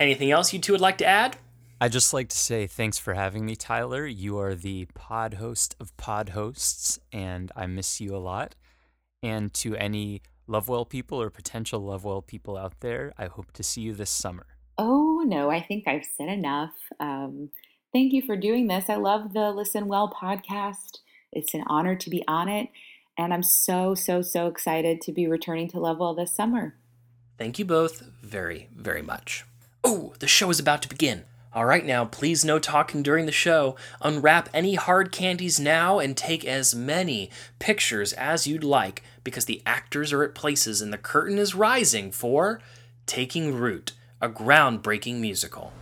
[0.00, 1.36] Anything else you two would like to add?
[1.80, 4.04] I'd just like to say thanks for having me, Tyler.
[4.04, 8.56] You are the pod host of pod hosts, and I miss you a lot.
[9.22, 13.82] And to any Lovewell people or potential Lovewell people out there, I hope to see
[13.82, 14.46] you this summer.
[14.76, 16.74] Oh, no, I think I've said enough.
[16.98, 17.50] Um,
[17.92, 18.88] thank you for doing this.
[18.88, 20.98] I love the Listen Well podcast.
[21.32, 22.70] It's an honor to be on it.
[23.16, 26.74] And I'm so, so, so excited to be returning to Lovewell this summer.
[27.36, 29.44] Thank you both very, very much.
[29.84, 31.24] Oh, the show is about to begin.
[31.54, 33.74] All right, now, please no talking during the show.
[34.02, 39.62] Unwrap any hard candies now and take as many pictures as you'd like because the
[39.64, 42.60] actors are at places and the curtain is rising for
[43.06, 45.72] Taking Root, a groundbreaking musical.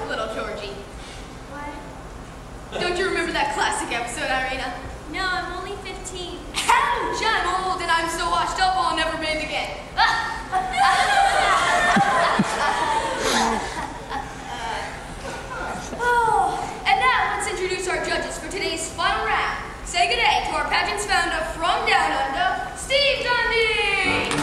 [0.00, 0.74] with little Georgie.
[1.54, 1.70] What?
[2.80, 4.74] Don't you remember that classic episode, Irina?
[5.12, 6.38] No, I'm only 15.
[6.66, 7.22] Ouch!
[7.22, 9.78] I'm old and I'm so washed up I'll never bend again.
[16.02, 19.62] oh, and now let's introduce our judges for today's final round.
[19.84, 24.34] Say good day to our pageant's founder from Down Under, Steve Dundee!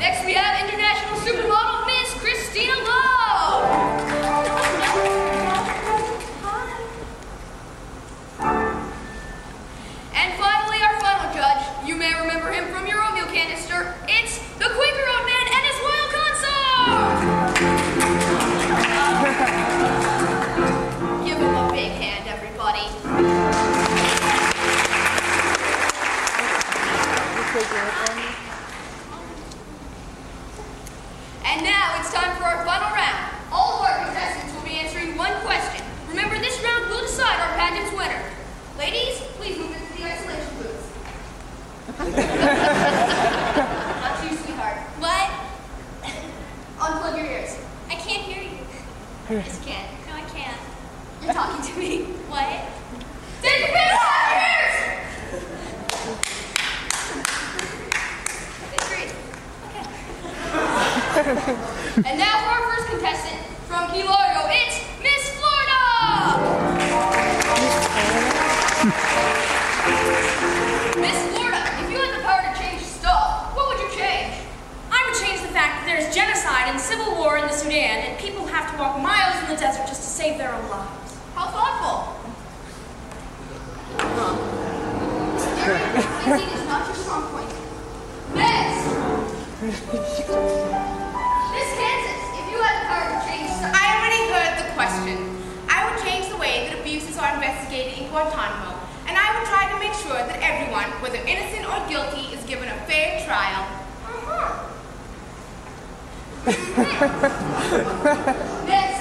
[0.00, 1.71] Next we have international supermodel
[27.72, 28.21] Thank you.
[79.52, 81.12] The desert just to save their own lives.
[81.34, 82.16] How thoughtful.
[86.24, 87.52] Instinct is not your strong point.
[88.32, 88.80] Miss!
[89.60, 89.76] Miss
[91.76, 95.20] Kansas, if you had the power to change some- I already heard the question.
[95.68, 98.72] I would change the way that abuses are investigated in Guantanamo,
[99.06, 102.70] and I would try to make sure that everyone, whether innocent or guilty, is given
[102.70, 103.66] a fair trial.
[104.08, 104.64] Uh-huh.
[108.66, 108.91] Miss!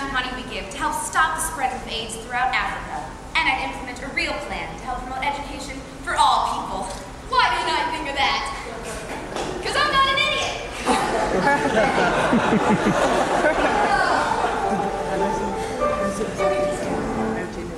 [0.00, 3.04] Amount of money we give to help stop the spread of AIDS throughout Africa,
[3.36, 6.84] and I'd implement a real plan to help promote education for all people.
[7.28, 8.48] Why didn't I think of that?
[9.60, 10.56] Because I'm not an idiot!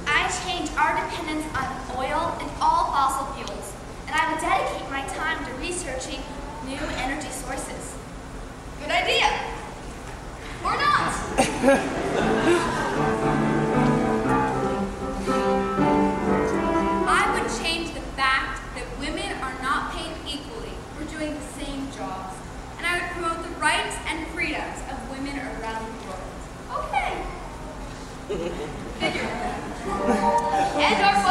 [0.07, 1.67] I change our dependence on
[1.99, 3.73] oil and all fossil fuels,
[4.07, 6.23] and I would dedicate my time to researching
[6.67, 7.97] new energy sources.
[8.81, 9.52] Good idea.
[10.65, 11.13] Or not.
[17.09, 21.91] I would change the fact that women are not paid equally for doing the same
[21.93, 22.37] jobs,
[22.79, 26.31] and I would promote the rights and freedoms of women around the world.
[26.87, 27.13] Okay.
[29.01, 29.29] Figure.
[30.79, 31.23] and our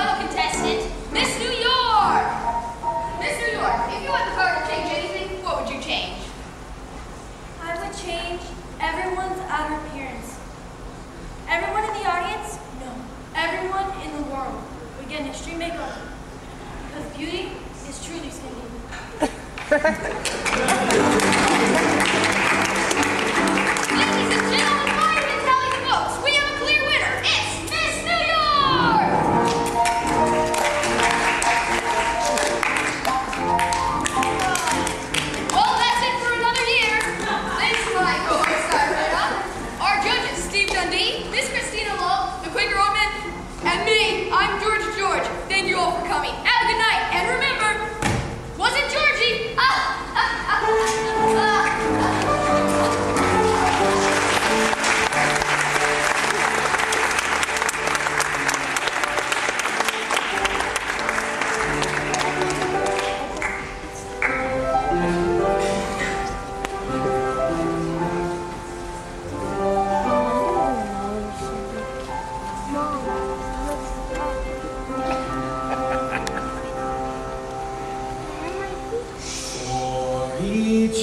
[15.31, 16.11] extreme makeover.
[16.87, 17.51] Because beauty
[17.87, 18.51] is truly skin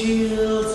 [0.09, 0.75] he yields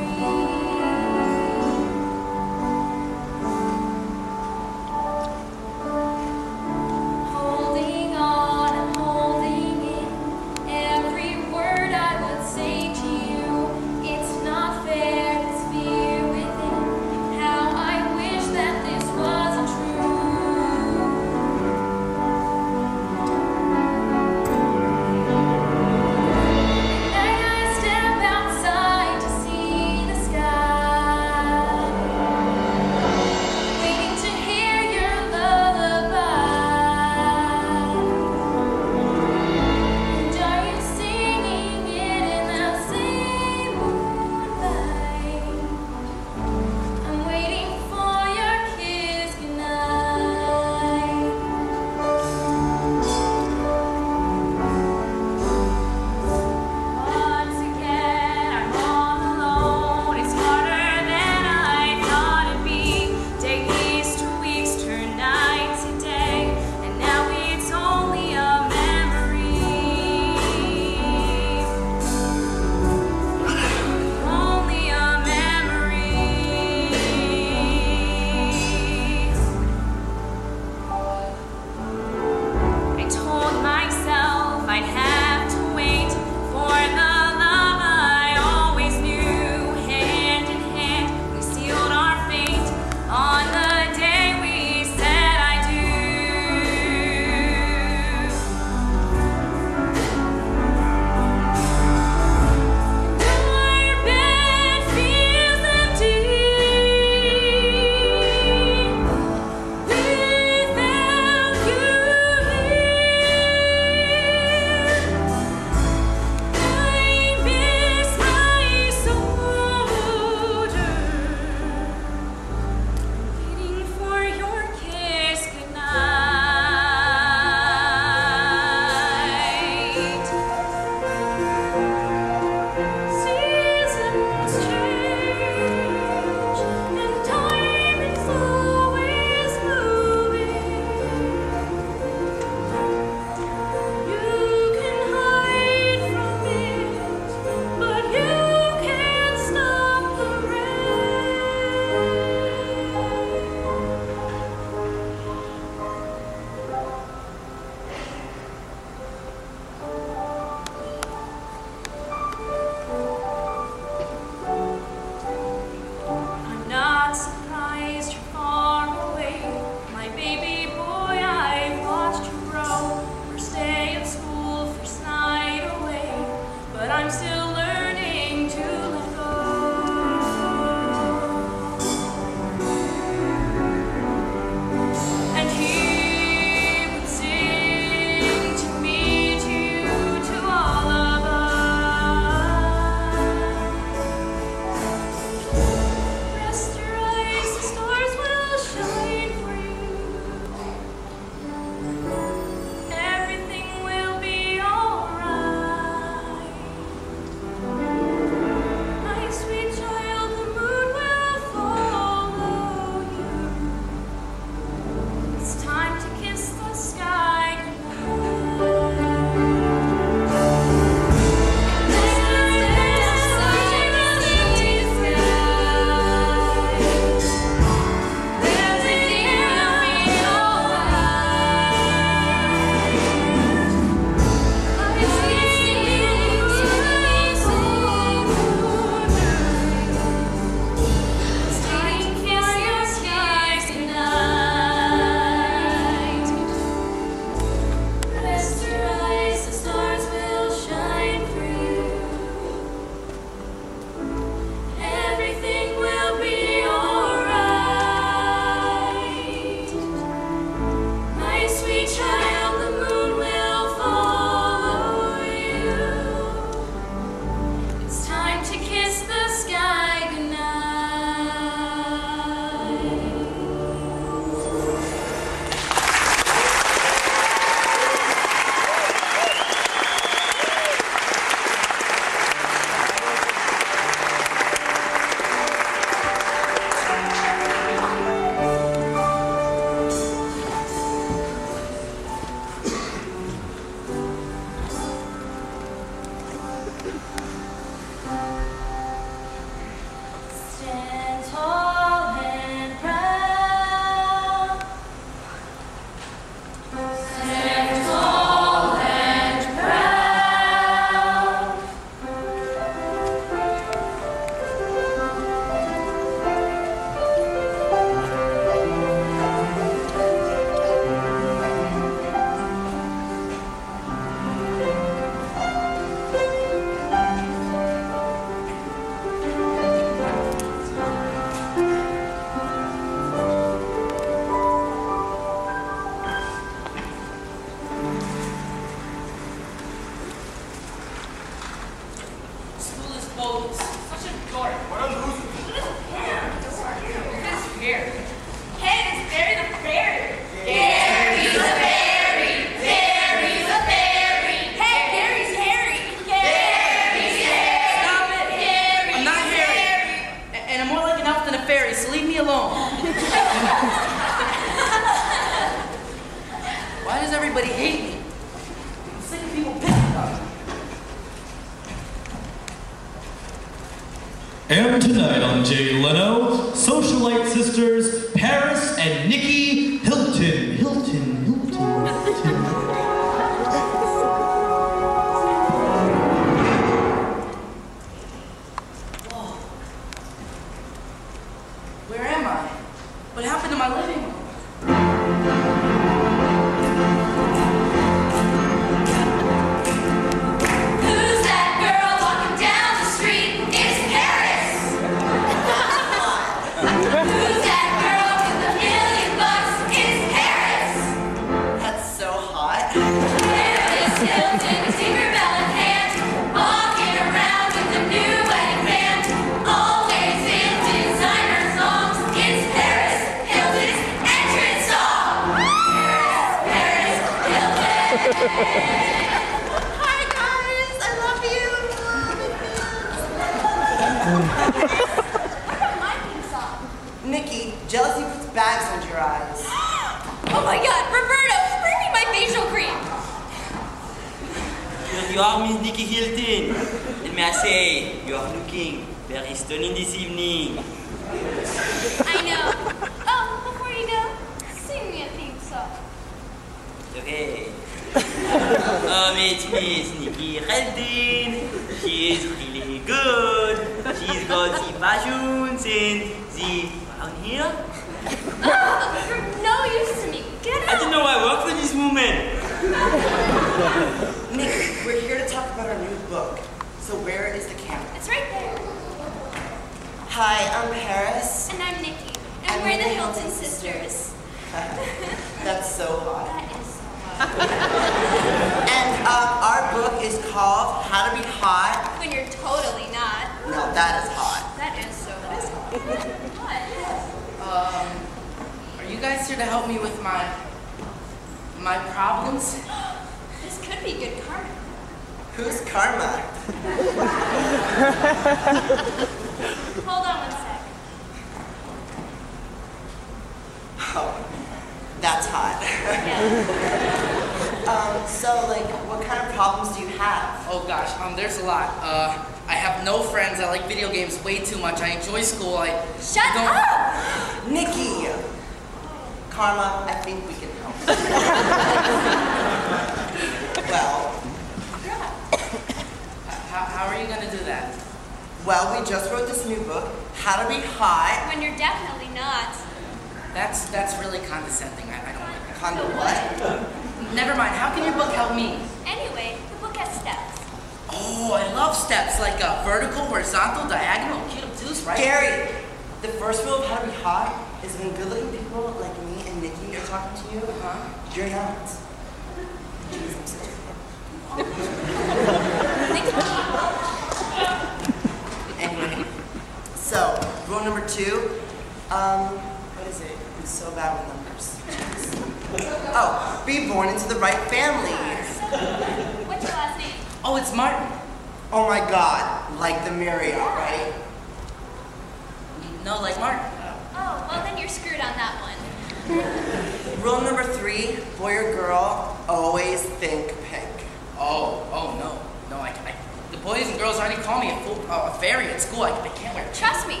[599.60, 599.70] wear.
[599.70, 600.00] Trust me,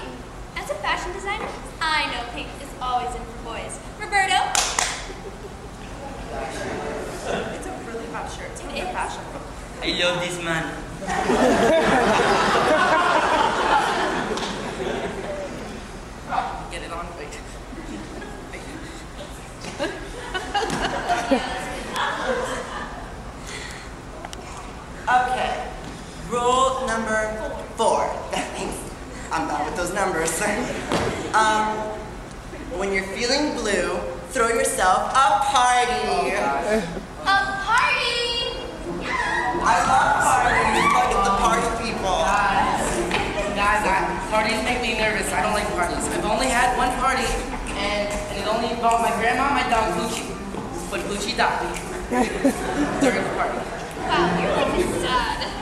[0.56, 1.48] as a fashion designer?
[1.80, 3.78] I know pink is always in for boys.
[4.00, 4.34] Roberto?
[7.54, 8.50] It's a really hot shirt.
[8.52, 9.22] It's really fashion.
[9.82, 10.82] I love this man.
[16.70, 17.28] Get it on quick.
[25.08, 25.70] Okay.
[26.28, 28.10] Rule number four.
[29.36, 29.52] Thanks.
[29.52, 30.32] I'm bad with those numbers.
[31.34, 31.76] um,
[32.78, 33.98] when you're feeling blue,
[34.30, 36.32] throw yourself a party.
[36.32, 38.16] A party!
[39.60, 40.88] I love parties.
[40.88, 42.16] Look at the party people.
[43.56, 45.30] Guys, I, parties make me nervous.
[45.32, 46.04] I don't like parties.
[46.08, 47.26] I've only had one party,
[47.76, 50.32] and, and it only involved my grandma, and my dog Gucci.
[50.90, 51.60] But Gucci died
[53.00, 53.58] during the party.
[54.06, 55.56] Wow, you're like a sad.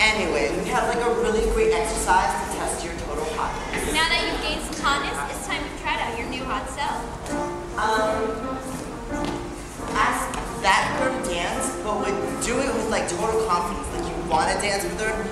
[0.00, 3.78] Anyway, we have like a really great exercise to test your total hotness.
[3.98, 7.02] Now that you've gained some hotness, it's time to try out your new hot self.
[7.74, 8.30] Um,
[9.90, 10.22] ask
[10.62, 12.14] that girl to dance, but would
[12.46, 13.90] do it with like total confidence.
[13.90, 15.26] Like you want to dance with her,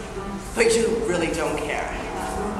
[0.59, 1.86] but you really don't care.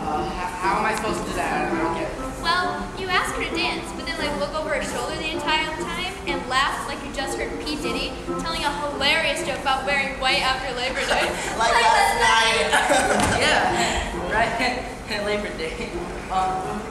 [0.07, 1.75] Uh, how, how am I supposed to do that?
[1.75, 2.15] I don't get it.
[2.39, 5.67] Well, you ask her to dance, but then like look over her shoulder the entire
[5.83, 7.75] time and laugh like you just heard P.
[7.83, 8.15] Diddy
[8.47, 11.27] telling a hilarious joke about wearing white after Labor Day.
[11.59, 12.71] Like last night.
[13.43, 14.96] Yeah, right?
[15.09, 15.89] Labor Day.
[16.31, 16.83] Um,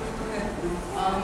[0.95, 1.21] um,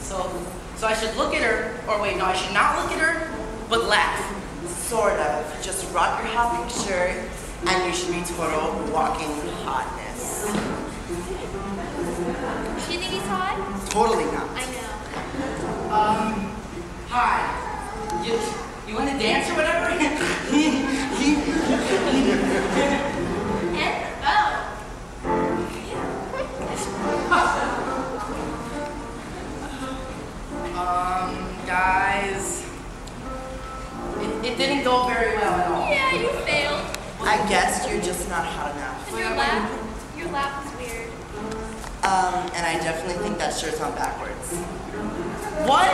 [0.00, 0.30] so,
[0.76, 3.30] so I should look at her, or wait, no, I should not look at her,
[3.68, 4.18] but laugh.
[4.66, 5.62] Sort of.
[5.62, 7.28] Just rock your hot shirt,
[7.66, 9.28] and you should be total walking
[9.64, 10.46] hotness.
[12.86, 13.56] Do you think he's hot?
[13.90, 14.48] Totally not.
[14.54, 14.90] I know.
[15.92, 16.50] Um,
[17.08, 17.60] hi.
[18.24, 18.38] You,
[18.88, 19.84] you want to dance or whatever?
[30.78, 31.30] Um,
[31.66, 32.64] guys,
[34.18, 35.90] it, it didn't go very well at all.
[35.90, 36.80] yeah, you failed.
[37.20, 39.08] I guess you're just not hot enough.
[39.08, 41.08] And your laugh, your laugh was weird.
[42.04, 44.52] Um, and I definitely think that shirt's on backwards.
[45.66, 45.88] What?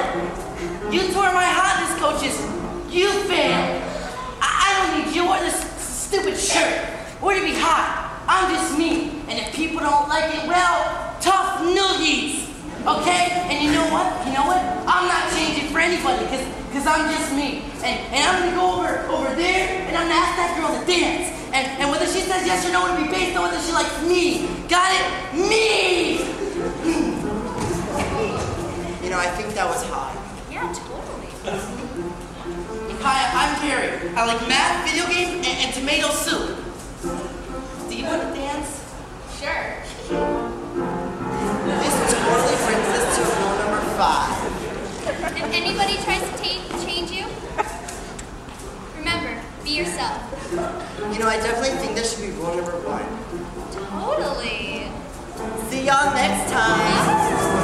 [0.92, 2.36] You tore my hotness coaches.
[2.92, 3.82] You failed.
[4.42, 6.88] I, I don't need you or this stupid shirt.
[7.22, 8.09] Or to be hot.
[8.30, 9.10] I'm just me.
[9.26, 12.46] And if people don't like it, well, tough noogies.
[12.86, 13.26] Okay?
[13.50, 14.06] And you know what?
[14.24, 14.62] You know what?
[14.86, 17.66] I'm not changing for anybody because because I'm just me.
[17.82, 20.86] And, and I'm gonna go over over there and I'm gonna ask that girl to
[20.86, 21.34] dance.
[21.50, 23.98] And, and whether she says yes or no, it'll be based on whether she likes
[24.06, 24.46] me.
[24.70, 25.02] Got it?
[25.34, 26.22] Me!
[29.02, 30.14] You know, I think that was hot.
[30.46, 31.34] Yeah, totally.
[33.02, 34.14] Hi, I'm Gary.
[34.14, 36.59] I like math, video games, and, and tomato soup.
[38.10, 38.82] Want to dance?
[39.38, 39.76] Sure.
[41.70, 44.36] This totally brings us to rule number five.
[45.36, 46.42] If anybody tries to
[46.84, 47.26] change you,
[48.98, 50.20] remember, be yourself.
[51.12, 53.06] You know, I definitely think that should be rule number one.
[53.72, 54.88] Totally.
[55.70, 57.59] See y'all next time.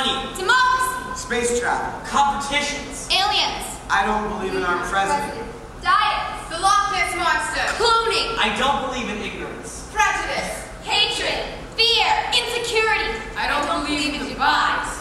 [0.00, 0.36] Money.
[0.36, 1.26] Democracy.
[1.26, 2.00] Space travel.
[2.06, 3.08] Competitions.
[3.10, 3.66] Aliens.
[3.90, 5.46] I don't believe in our president.
[5.82, 6.48] Diets.
[6.48, 7.64] The Loch Ness Monster.
[7.76, 8.38] Cloning.
[8.38, 9.88] I don't believe in ignorance.
[9.92, 10.64] Prejudice.
[10.82, 11.44] Hatred.
[11.76, 12.08] Fear.
[12.32, 13.20] Insecurity.
[13.36, 14.96] I don't believe in demise.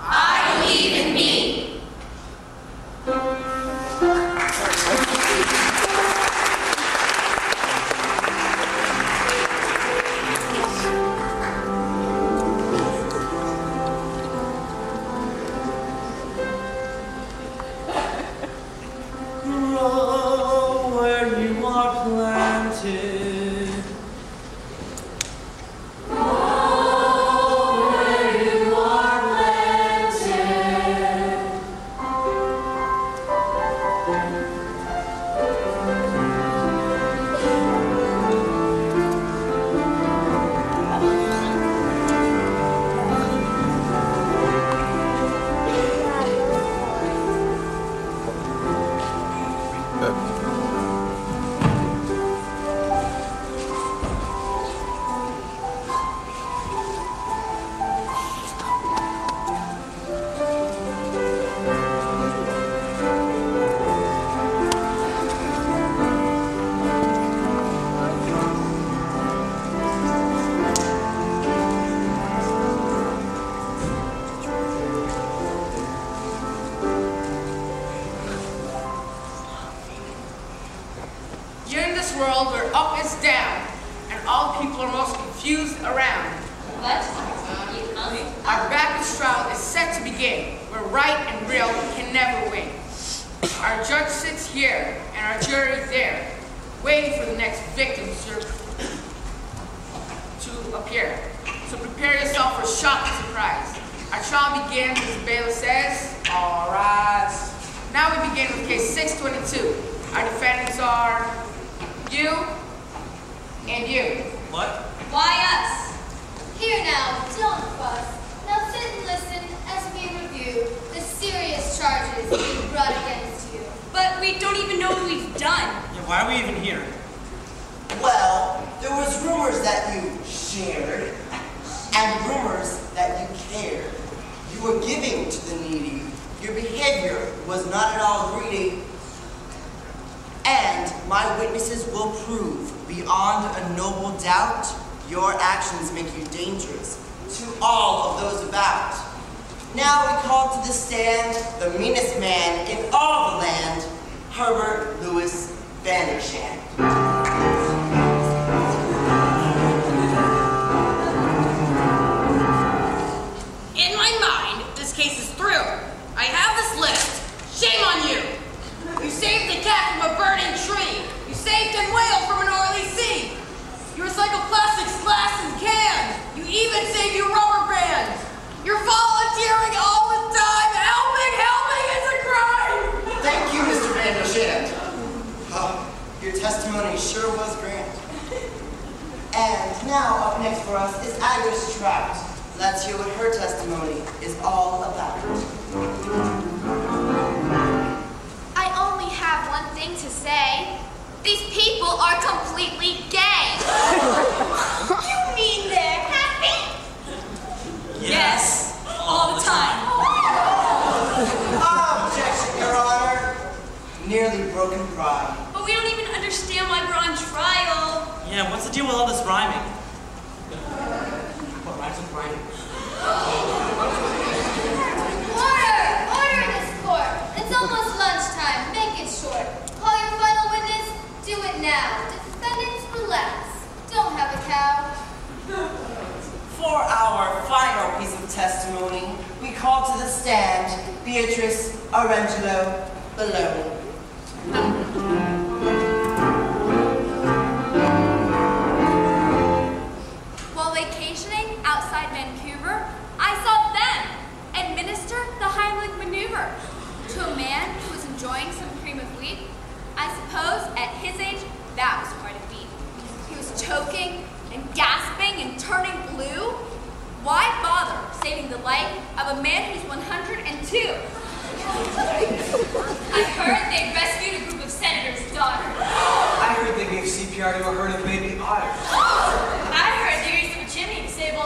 [0.00, 1.36] I believe in me.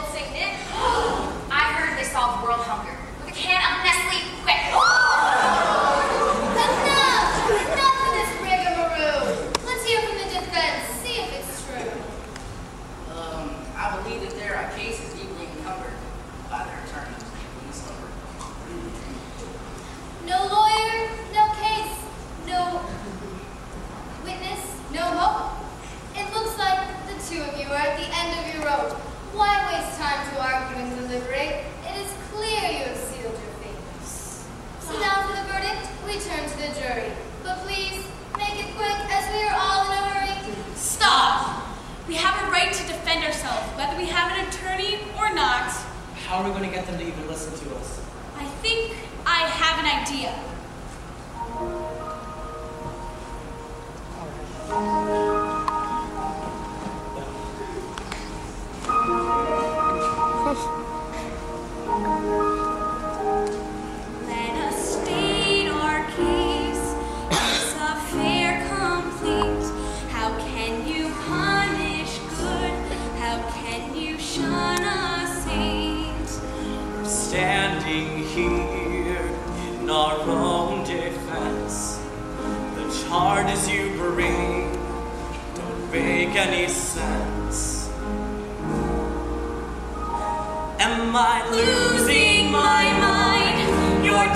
[1.51, 5.00] I heard they solved world hunger with a can of Nestle Quick.
[46.61, 48.01] going to get them to even listen to us?
[48.37, 50.50] I think I have an idea.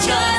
[0.07, 0.34] joy.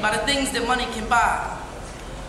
[0.00, 1.56] by the things that money can buy.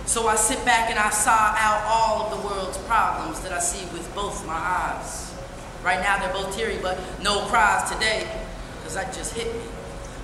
[0.05, 3.59] So I sit back and I saw out all of the world's problems that I
[3.59, 5.33] see with both my eyes.
[5.83, 8.27] Right now they're both teary, but no cries today,
[8.77, 9.61] because that just hit me.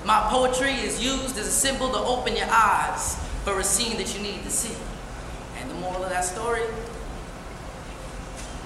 [0.03, 4.15] My poetry is used as a symbol to open your eyes for a scene that
[4.15, 4.75] you need to see.
[5.59, 6.63] And the moral of that story,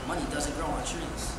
[0.08, 1.36] money doesn't grow on trees.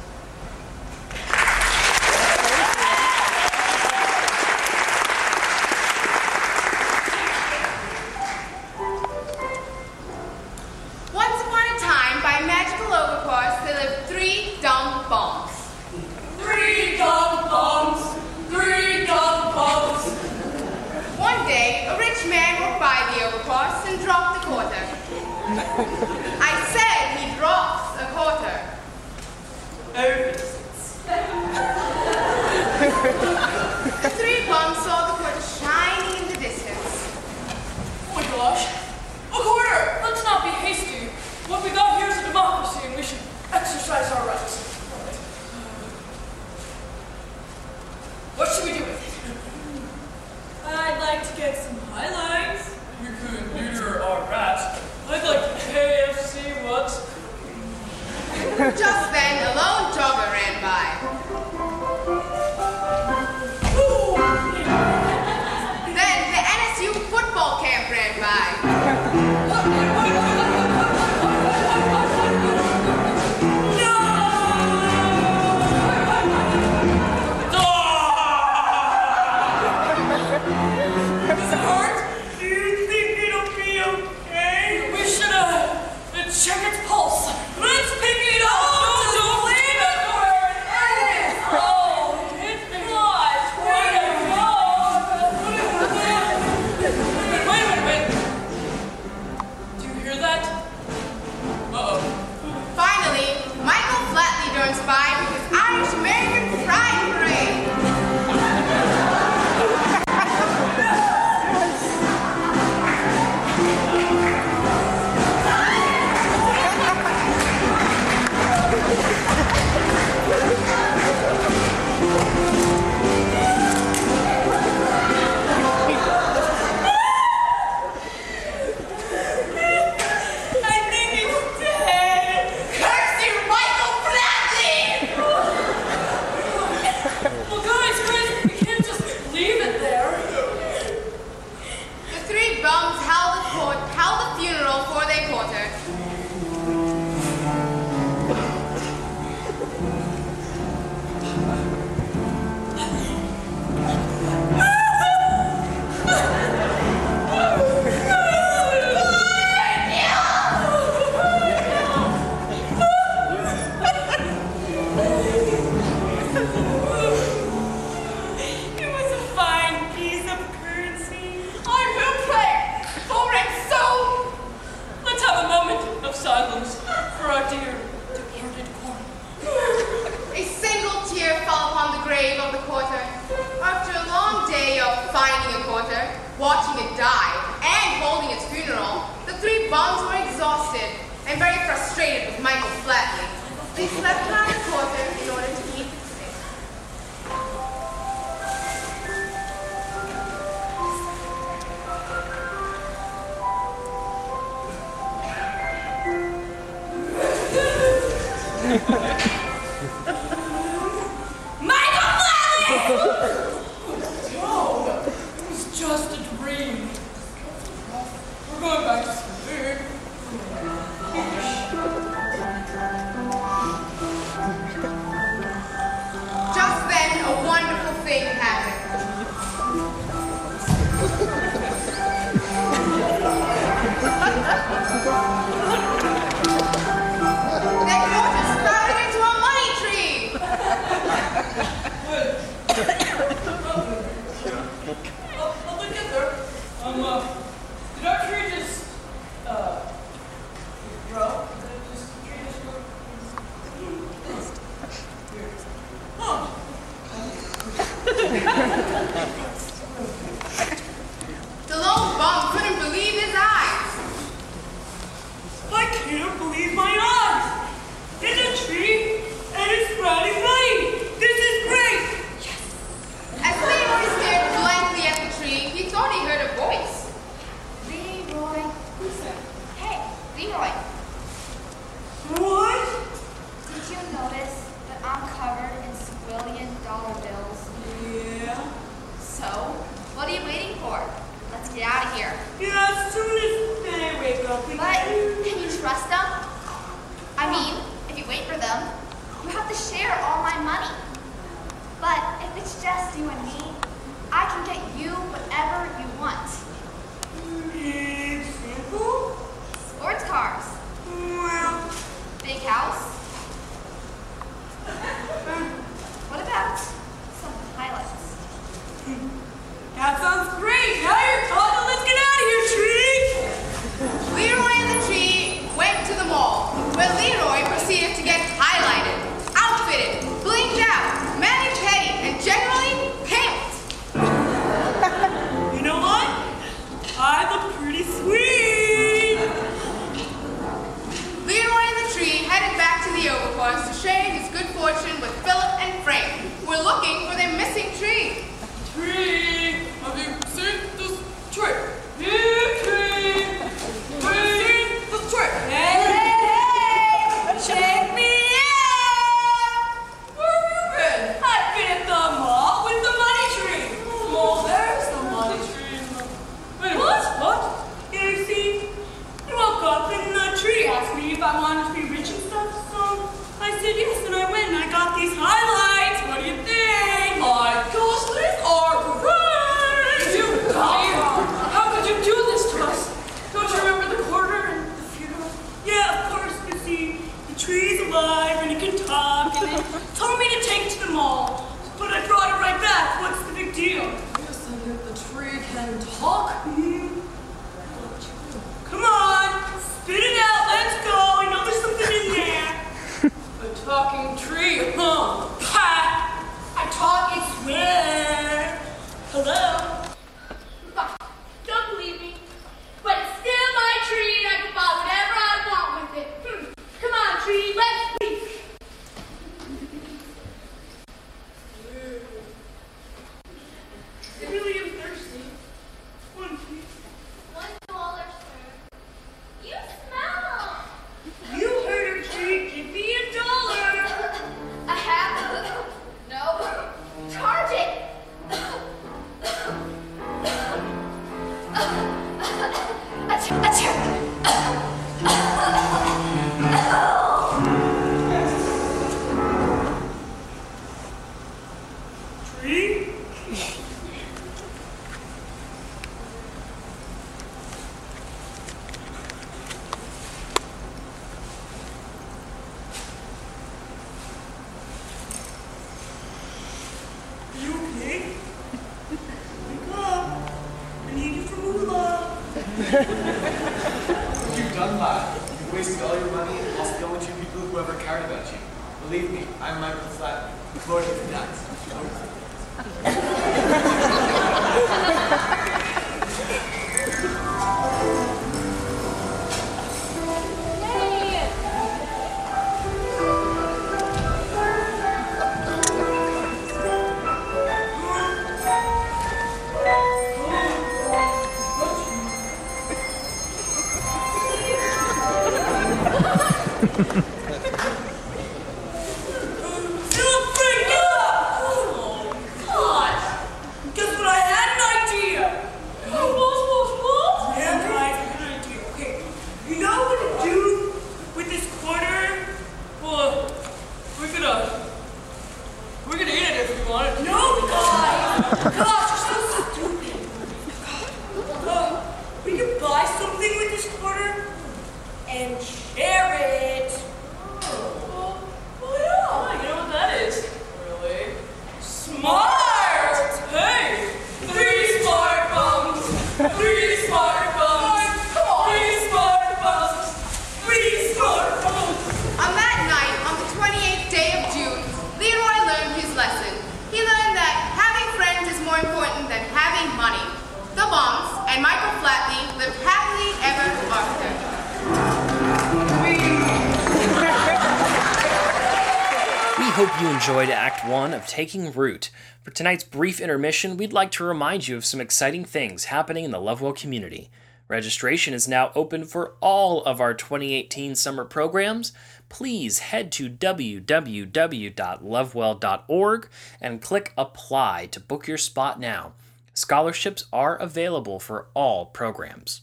[571.30, 572.10] Taking Root.
[572.42, 576.32] For tonight's brief intermission, we'd like to remind you of some exciting things happening in
[576.32, 577.30] the Lovewell community.
[577.68, 581.92] Registration is now open for all of our 2018 summer programs.
[582.28, 586.28] Please head to www.lovewell.org
[586.60, 589.12] and click Apply to book your spot now.
[589.54, 592.62] Scholarships are available for all programs.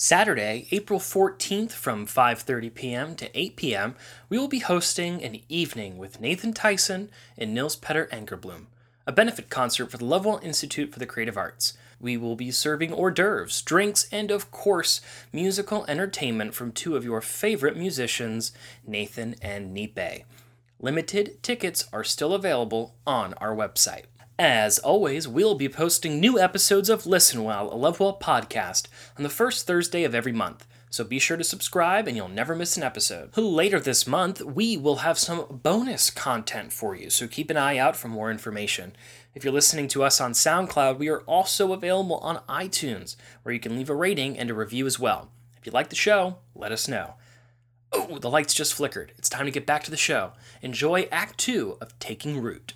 [0.00, 3.16] Saturday, April 14th from 5:30 p.m.
[3.16, 3.96] to 8 p.m.,
[4.28, 8.66] we will be hosting an evening with Nathan Tyson and Nils Petter Ankarblom,
[9.08, 11.76] a benefit concert for the Lovewell Institute for the Creative Arts.
[11.98, 15.00] We will be serving hors d'oeuvres, drinks, and of course,
[15.32, 18.52] musical entertainment from two of your favorite musicians,
[18.86, 20.22] Nathan and Nipe.
[20.78, 24.04] Limited tickets are still available on our website.
[24.40, 28.86] As always, we'll be posting new episodes of Listen Well, a Lovewell podcast,
[29.16, 30.64] on the first Thursday of every month.
[30.90, 33.36] So be sure to subscribe and you'll never miss an episode.
[33.36, 37.78] Later this month, we will have some bonus content for you, so keep an eye
[37.78, 38.94] out for more information.
[39.34, 43.58] If you're listening to us on SoundCloud, we are also available on iTunes, where you
[43.58, 45.32] can leave a rating and a review as well.
[45.56, 47.14] If you like the show, let us know.
[47.90, 49.14] Oh, the lights just flickered.
[49.18, 50.34] It's time to get back to the show.
[50.62, 52.74] Enjoy Act 2 of Taking Root.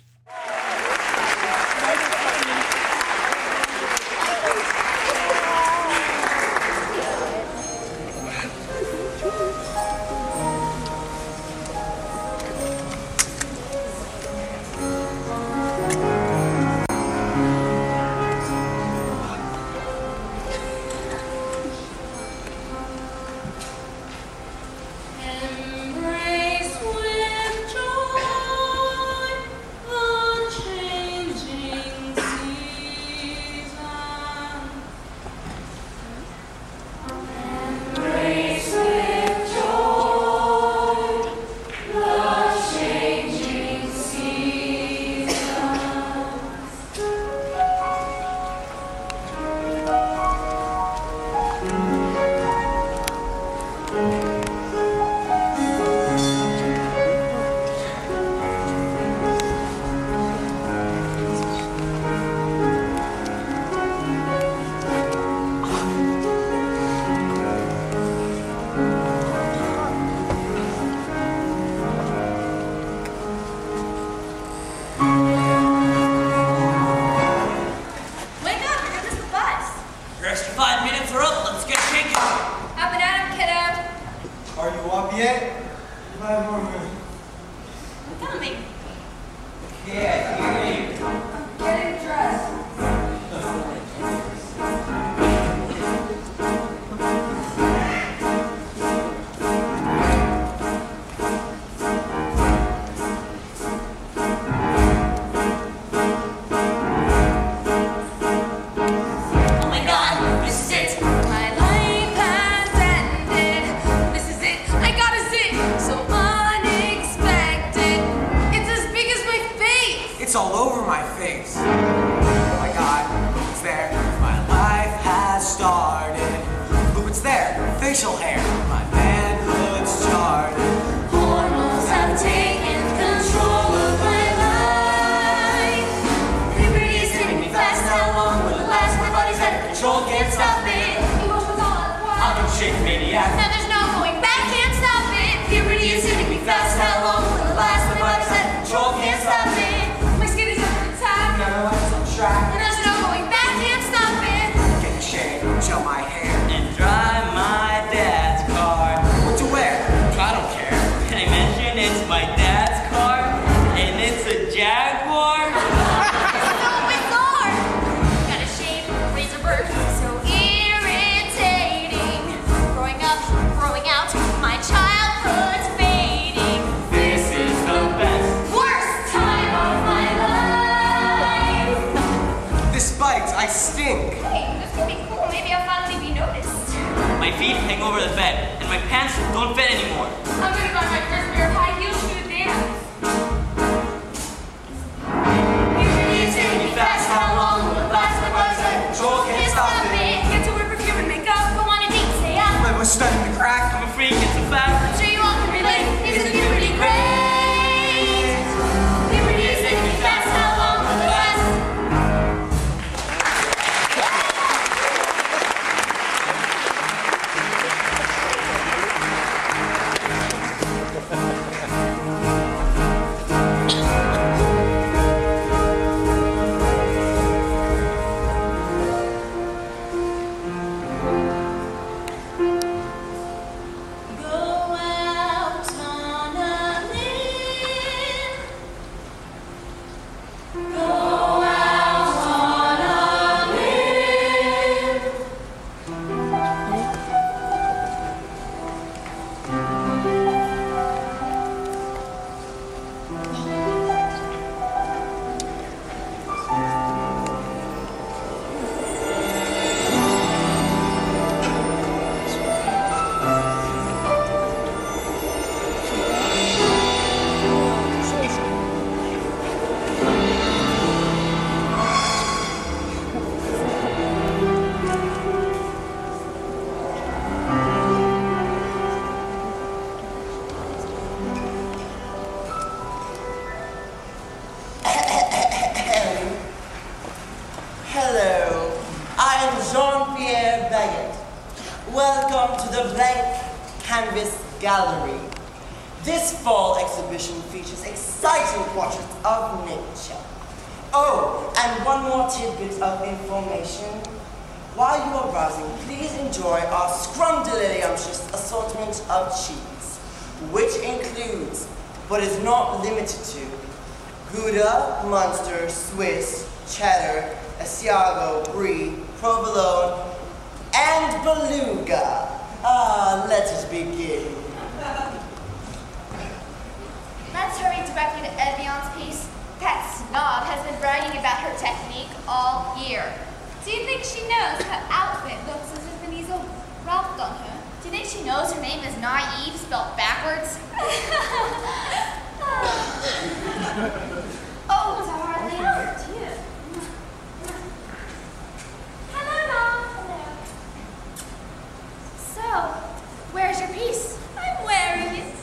[353.63, 354.17] masterpiece.
[354.37, 355.35] I'm wearing it.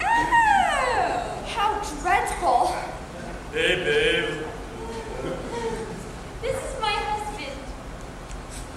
[0.00, 2.66] Oh, how dreadful.
[3.52, 4.46] Hey, babe.
[6.42, 7.60] This is my husband.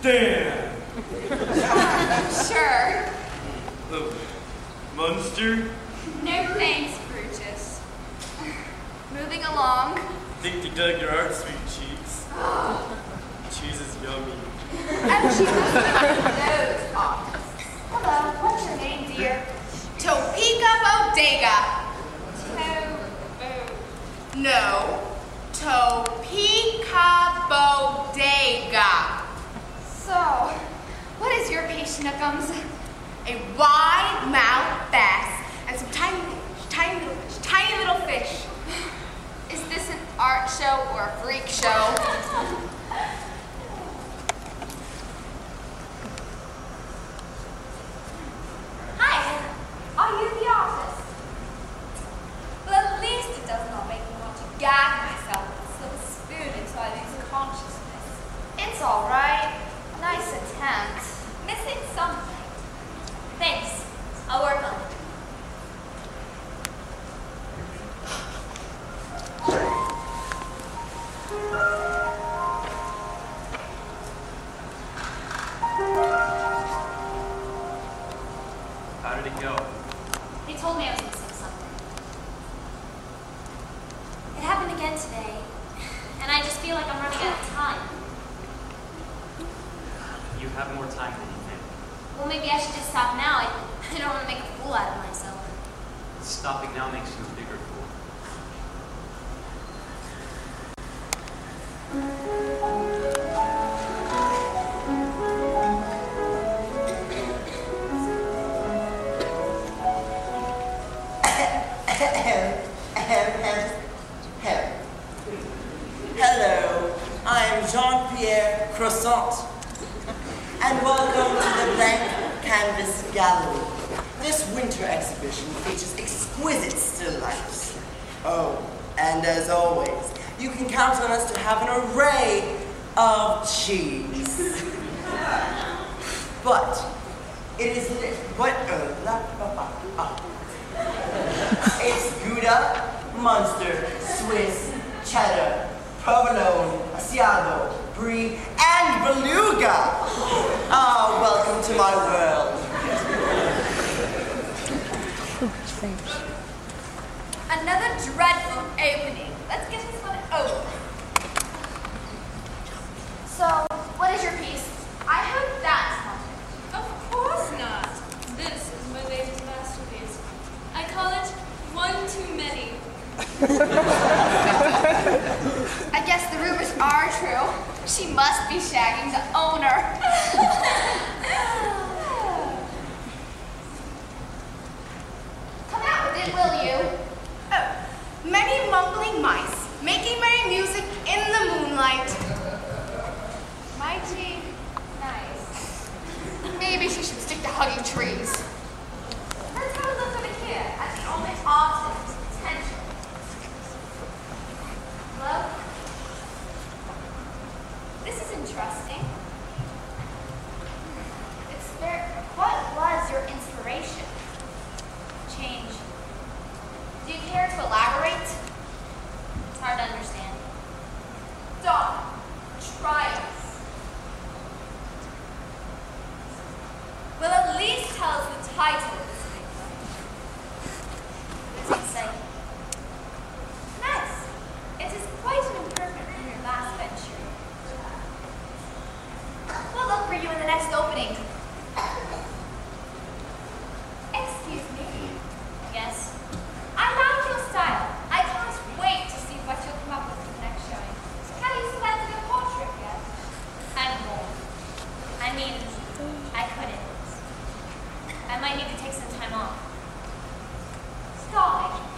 [0.02, 0.43] Damn.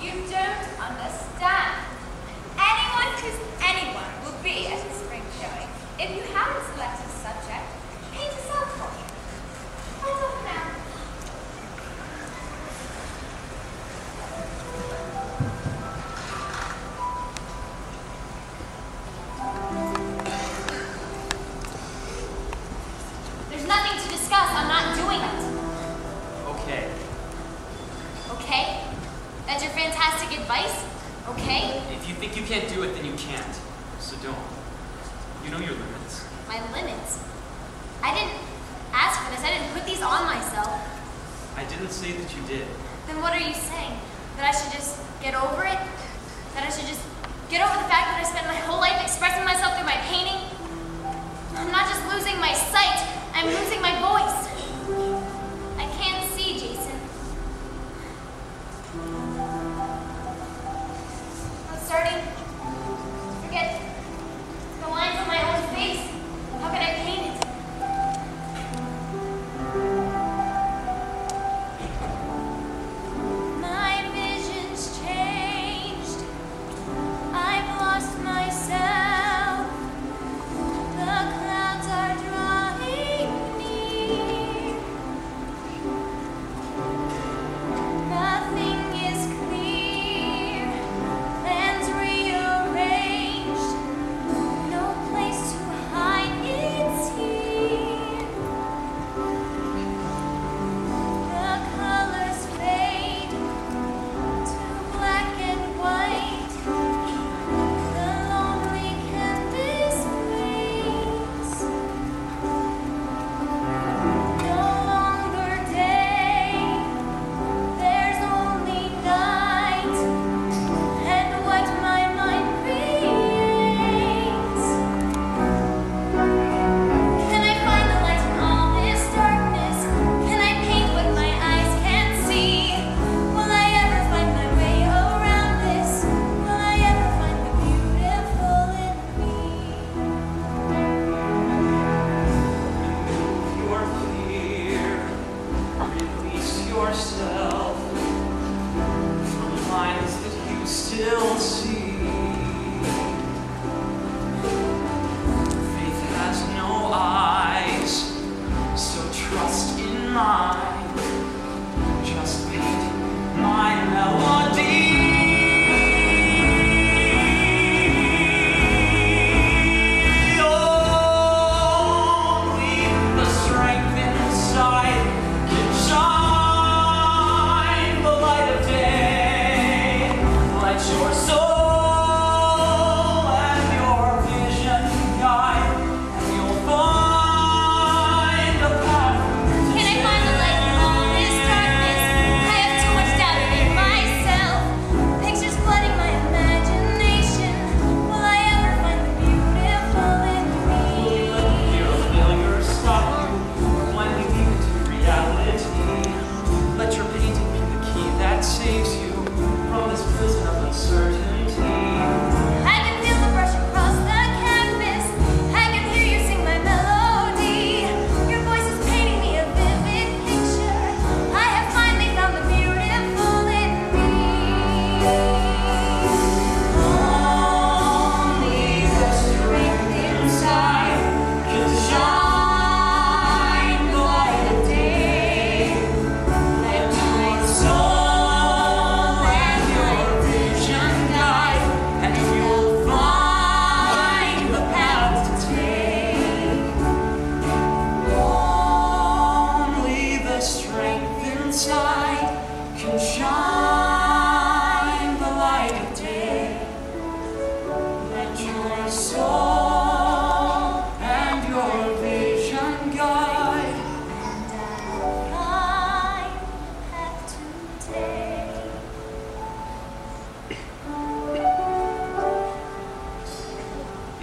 [0.06, 1.82] You don't understand.
[2.62, 5.68] Anyone, who's anyone, will be at a spring showing.
[5.98, 7.10] If you haven't selected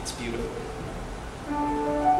[0.03, 2.12] It's beautiful.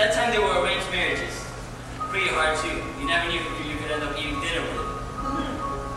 [0.00, 1.44] that time there were arranged marriages.
[2.08, 2.72] Pretty hard too.
[2.98, 4.80] You never knew who you could end up eating dinner with.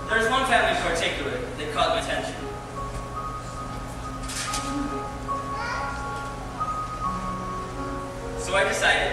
[0.09, 2.35] There was one family in particular that caught my attention.
[8.43, 9.12] So I decided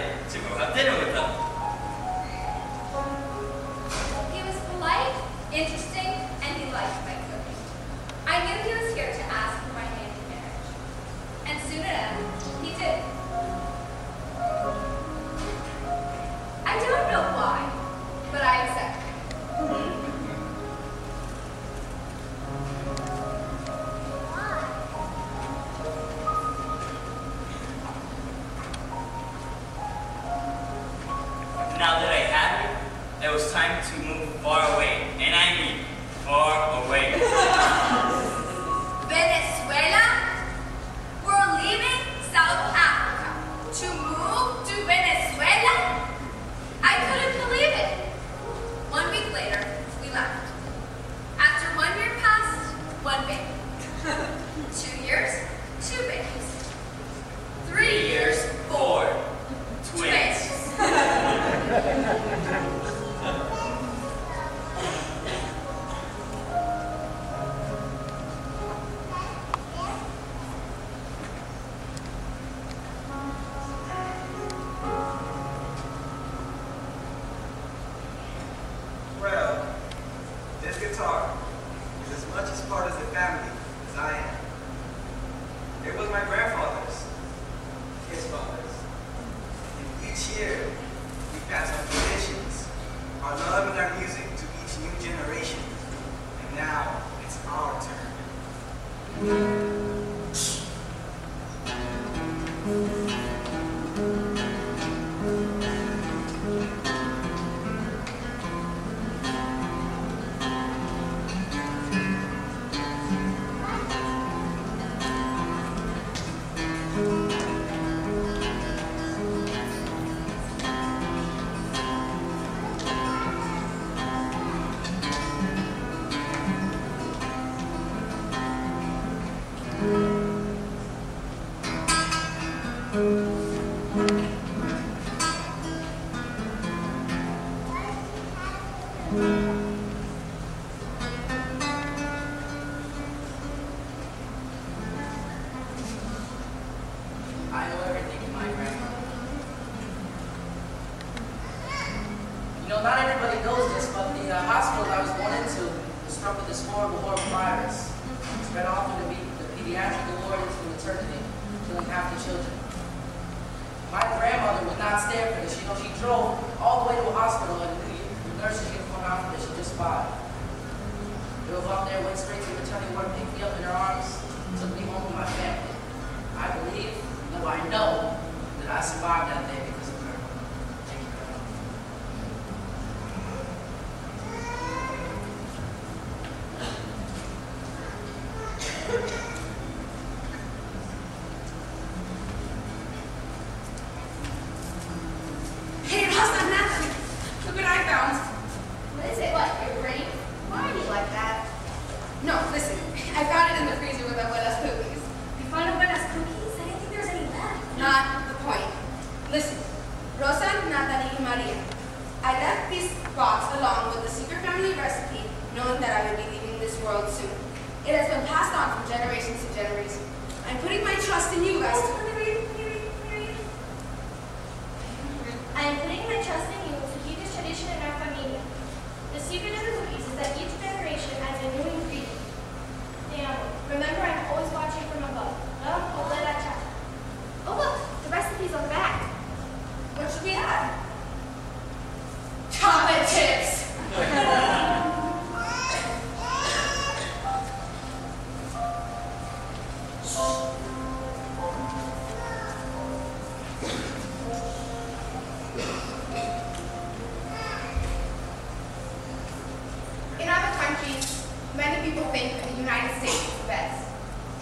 [260.81, 263.87] countries, many people think that the United States is the best.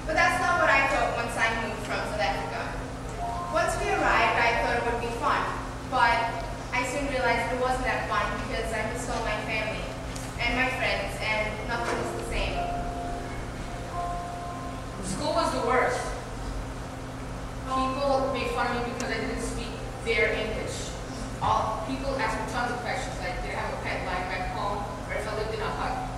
[0.05, 2.79] But that's not what I thought once I moved from South Africa.
[3.51, 5.41] Once we arrived, I thought it would be fun,
[5.91, 9.83] but I soon realized it wasn't that fun because I missed all my family
[10.39, 12.55] and my friends, and nothing was the same.
[15.03, 15.99] School was the worst.
[17.67, 19.73] People made fun of me because I didn't speak
[20.05, 20.89] their English.
[21.41, 24.55] All people asked me tons of questions, like did I have a pet life back
[24.55, 26.09] home, or if I lived in a hut.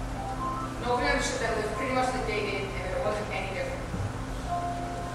[0.91, 3.83] Understood that lived pretty much they did, and it wasn't any different.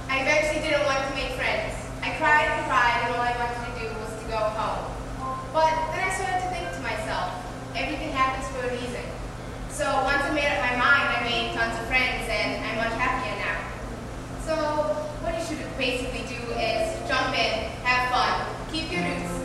[0.09, 1.77] I eventually didn't want to make friends.
[2.03, 4.89] I cried and cried, and all I wanted to do was to go home.
[5.53, 7.39] But then I started to think to myself,
[7.77, 9.05] everything happens for a reason.
[9.69, 12.97] So once I made up my mind, I made tons of friends, and I'm much
[12.97, 13.61] happier now.
[14.49, 14.55] So
[15.23, 19.36] what you should basically do is jump in, have fun, keep your roots,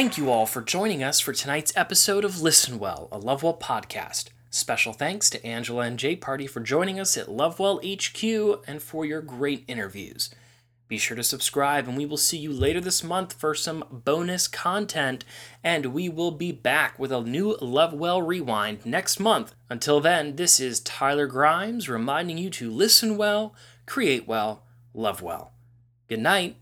[0.00, 4.28] Thank you all for joining us for tonight's episode of Listen Well, a Lovewell podcast.
[4.48, 8.24] Special thanks to Angela and Jay Party for joining us at Lovewell HQ
[8.66, 10.30] and for your great interviews.
[10.88, 14.48] Be sure to subscribe, and we will see you later this month for some bonus
[14.48, 15.26] content.
[15.62, 19.54] And we will be back with a new Lovewell Rewind next month.
[19.68, 23.54] Until then, this is Tyler Grimes reminding you to listen well,
[23.84, 24.64] create well,
[24.94, 25.52] love well.
[26.08, 26.56] Good night.